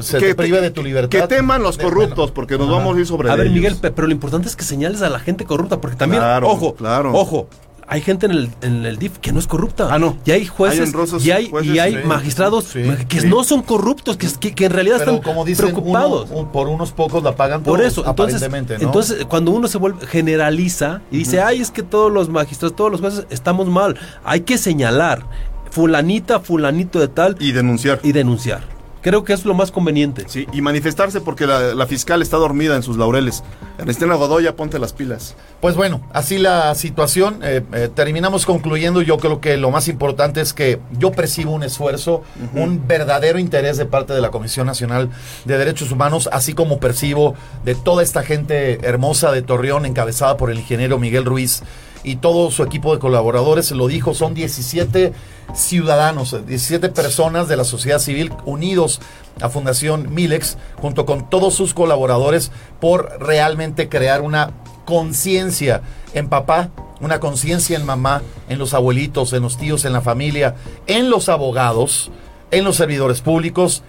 [0.00, 1.10] se, te, que te prive de tu libertad.
[1.10, 2.78] Que teman los corruptos, porque nos Ajá.
[2.78, 3.56] vamos a ir sobre A ver, ellos.
[3.56, 6.48] Miguel, pe- pero lo importante es que señales a la gente corrupta, porque también, Claro,
[6.48, 7.12] ojo, claro.
[7.12, 7.46] ojo,
[7.86, 9.88] hay gente en el, en el DIF que no es corrupta.
[9.90, 10.16] Ah, no.
[10.24, 13.26] Y hay jueces, Hay honrosos y hay, jueces, y hay sí, magistrados sí, que sí.
[13.28, 16.28] no son corruptos, que, que, que en realidad Pero están como dicen, preocupados.
[16.30, 18.86] uno- un- por unos pocos la pagan Por todos, eso, entonces, aparentemente, ¿no?
[18.88, 22.90] entonces cuando uno se vuelve generaliza y dice, ay, es que todos los magistrados, todos
[22.90, 25.24] los jueces estamos mal, hay que señalar,
[25.70, 27.36] fulanita, fulanito de tal.
[27.40, 28.00] Y denunciar.
[28.02, 28.62] Y denunciar.
[29.04, 30.24] Creo que es lo más conveniente.
[30.28, 33.44] Sí, y manifestarse porque la, la fiscal está dormida en sus laureles.
[33.76, 35.36] Ernestina Godoy, ya ponte las pilas.
[35.60, 37.40] Pues bueno, así la situación.
[37.42, 39.02] eh, eh, terminamos concluyendo.
[39.02, 42.22] Yo creo que lo más importante es que yo percibo un esfuerzo,
[42.54, 45.10] un verdadero interés de parte de la Comisión Nacional
[45.44, 47.34] de Derechos Humanos, así como percibo
[47.66, 51.62] de toda esta gente hermosa de Torreón, encabezada por el ingeniero Miguel Ruiz
[52.04, 53.70] y todo su equipo de colaboradores.
[53.72, 55.12] Lo dijo, son 17
[55.54, 59.00] ciudadanos, 17 personas de la sociedad civil unidos
[59.40, 64.52] a Fundación Milex, junto con todos sus colaboradores, por realmente crear una
[64.84, 65.82] conciencia
[66.12, 70.54] en papá, una conciencia en mamá, en los abuelitos, en los tíos, en la familia,
[70.86, 72.10] en los abogados,
[72.50, 73.82] en los servidores públicos,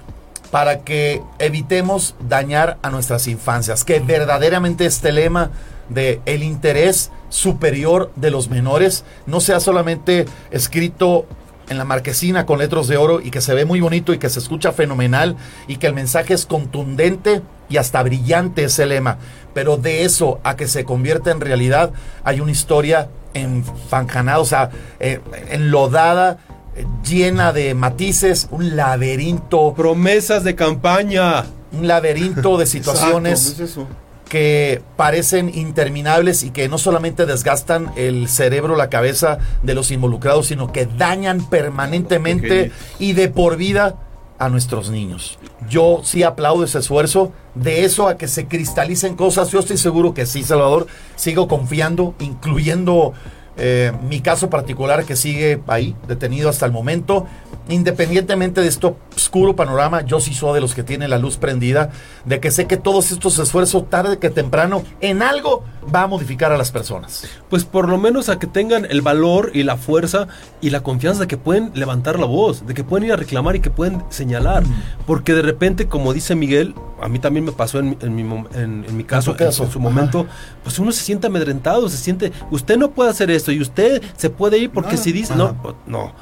[0.52, 5.52] para que evitemos dañar a nuestras infancias, que verdaderamente este lema
[5.90, 11.26] de el interés superior de los menores no sea solamente escrito
[11.68, 14.30] en la marquesina con letras de oro y que se ve muy bonito y que
[14.30, 15.36] se escucha fenomenal
[15.68, 19.18] y que el mensaje es contundente y hasta brillante ese lema.
[19.54, 21.92] Pero de eso a que se convierta en realidad
[22.24, 24.70] hay una historia enfanjanada, o sea,
[25.02, 25.20] eh,
[25.50, 26.38] enlodada,
[26.76, 29.74] eh, llena de matices, un laberinto.
[29.74, 31.44] Promesas de campaña.
[31.74, 34.05] Un laberinto de situaciones Exacto, es eso.
[34.30, 40.48] Que parecen interminables y que no solamente desgastan el cerebro, la cabeza de los involucrados,
[40.48, 43.96] sino que dañan permanentemente y de por vida
[44.38, 45.40] a nuestros niños.
[45.70, 47.32] Yo sí aplaudo ese esfuerzo.
[47.54, 50.88] De eso a que se cristalicen cosas, yo estoy seguro que sí, Salvador.
[51.16, 53.14] Sigo confiando, incluyendo
[53.58, 57.26] eh, mi caso particular que sigue ahí, detenido hasta el momento.
[57.68, 61.90] Independientemente de este oscuro panorama, yo sí soy de los que tiene la luz prendida,
[62.26, 66.52] de que sé que todos estos esfuerzos, tarde que temprano, en algo va a modificar
[66.52, 67.28] a las personas.
[67.50, 70.28] Pues por lo menos a que tengan el valor y la fuerza
[70.62, 73.56] y la confianza de que pueden levantar la voz, de que pueden ir a reclamar
[73.56, 74.64] y que pueden señalar.
[75.08, 78.22] Porque de repente, como dice Miguel, a mí también me pasó en, mi- en mi,
[78.54, 79.64] en- en mi caso, caso.
[79.66, 80.26] en su momento,
[80.64, 84.30] pues uno se siente amedrentado, se siente, usted no puede hacer esto y usted se
[84.30, 85.56] puede ir porque No, si dice, ajá.
[85.64, 86.14] no, no, a- a-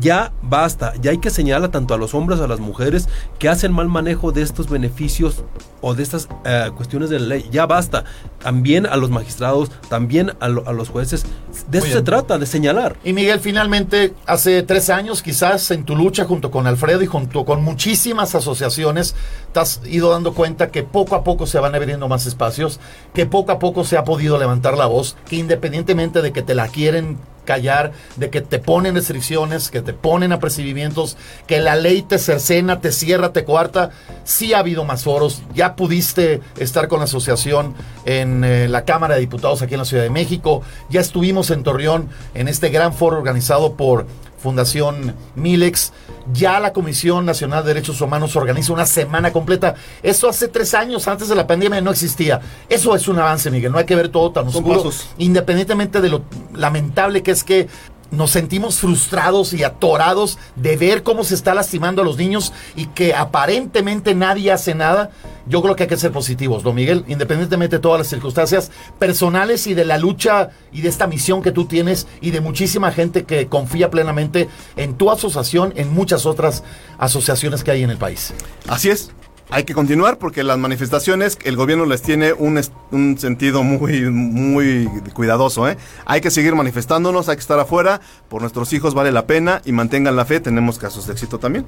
[0.00, 3.72] ya basta, ya hay que señalar tanto a los hombres a las mujeres que hacen
[3.72, 5.44] mal manejo de estos beneficios
[5.80, 8.04] o de estas eh, cuestiones de la ley, ya basta,
[8.42, 11.24] también a los magistrados, también a, lo- a los jueces,
[11.70, 12.96] de eso se trata, de señalar.
[13.04, 17.44] Y Miguel, finalmente, hace tres años, quizás en tu lucha junto con Alfredo y junto
[17.44, 19.14] con muchísimas asociaciones,
[19.52, 22.80] te has ido dando cuenta que poco a poco se van abriendo más espacios,
[23.12, 26.54] que poco a poco se ha podido levantar la voz, que independientemente de que te
[26.54, 31.16] la quieren callar, de que te ponen restricciones, que te ponen apercibimientos,
[31.46, 33.90] que la ley te cercena, te cierra, te coarta,
[34.24, 37.74] sí ha habido más foros, ya pudiste estar con la asociación
[38.04, 41.62] en eh, la Cámara de Diputados aquí en la Ciudad de México, ya estuvimos en
[41.62, 44.06] Torreón en este gran foro organizado por
[44.44, 45.94] Fundación Milex.
[46.34, 49.74] Ya la Comisión Nacional de Derechos Humanos organiza una semana completa.
[50.02, 52.42] Eso hace tres años, antes de la pandemia, no existía.
[52.68, 53.72] Eso es un avance, Miguel.
[53.72, 54.90] No hay que ver todo tan oscuro.
[55.16, 56.24] Independientemente de lo
[56.54, 57.68] lamentable que es que
[58.10, 62.86] nos sentimos frustrados y atorados de ver cómo se está lastimando a los niños y
[62.86, 65.10] que aparentemente nadie hace nada.
[65.46, 67.04] Yo creo que hay que ser positivos, ¿no, Miguel?
[67.06, 71.52] Independientemente de todas las circunstancias personales y de la lucha y de esta misión que
[71.52, 76.62] tú tienes y de muchísima gente que confía plenamente en tu asociación, en muchas otras
[76.98, 78.32] asociaciones que hay en el país.
[78.68, 79.10] Así es.
[79.54, 84.88] Hay que continuar porque las manifestaciones, el gobierno les tiene un, un sentido muy, muy
[85.12, 85.68] cuidadoso.
[85.68, 85.76] ¿eh?
[86.06, 88.00] Hay que seguir manifestándonos, hay que estar afuera.
[88.28, 90.40] Por nuestros hijos vale la pena y mantengan la fe.
[90.40, 91.66] Tenemos casos de éxito también.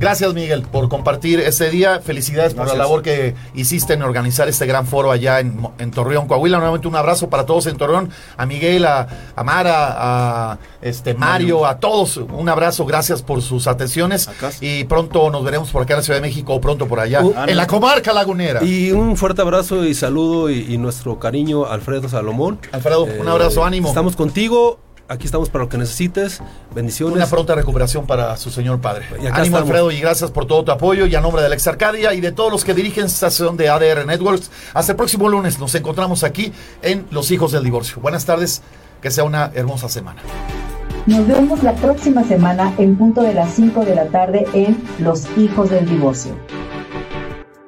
[0.00, 2.00] Gracias, Miguel, por compartir ese día.
[2.00, 6.56] Felicidades por la labor que hiciste en organizar este gran foro allá en, Torreón, Coahuila.
[6.56, 8.10] Nuevamente un abrazo para todos en Torreón.
[8.38, 12.16] A Miguel, a, a Mara, a este Mario, a todos.
[12.16, 14.30] Un abrazo, gracias por sus atenciones.
[14.62, 17.22] Y pronto nos veremos por acá en la Ciudad de México o pronto por allá.
[17.22, 18.64] Uh, en la comarca lagunera.
[18.64, 22.58] Y un fuerte abrazo y saludo y, y nuestro cariño Alfredo Salomón.
[22.64, 23.88] Eh, Alfredo, un abrazo, ánimo.
[23.88, 24.78] Estamos contigo,
[25.10, 26.40] aquí estamos para lo que necesites.
[26.74, 27.16] Bendiciones.
[27.16, 29.04] Una pronta recuperación para su señor padre.
[29.20, 29.62] Y acá Ánimo, estamos.
[29.62, 31.06] Alfredo, y gracias por todo tu apoyo.
[31.06, 33.68] Y a nombre de Alex Arcadia y de todos los que dirigen esta sesión de
[33.68, 36.52] ADR Networks, hasta el próximo lunes nos encontramos aquí
[36.82, 38.00] en Los Hijos del Divorcio.
[38.00, 38.62] Buenas tardes,
[39.02, 40.22] que sea una hermosa semana.
[41.06, 45.26] Nos vemos la próxima semana en punto de las 5 de la tarde en Los
[45.36, 46.36] Hijos del Divorcio.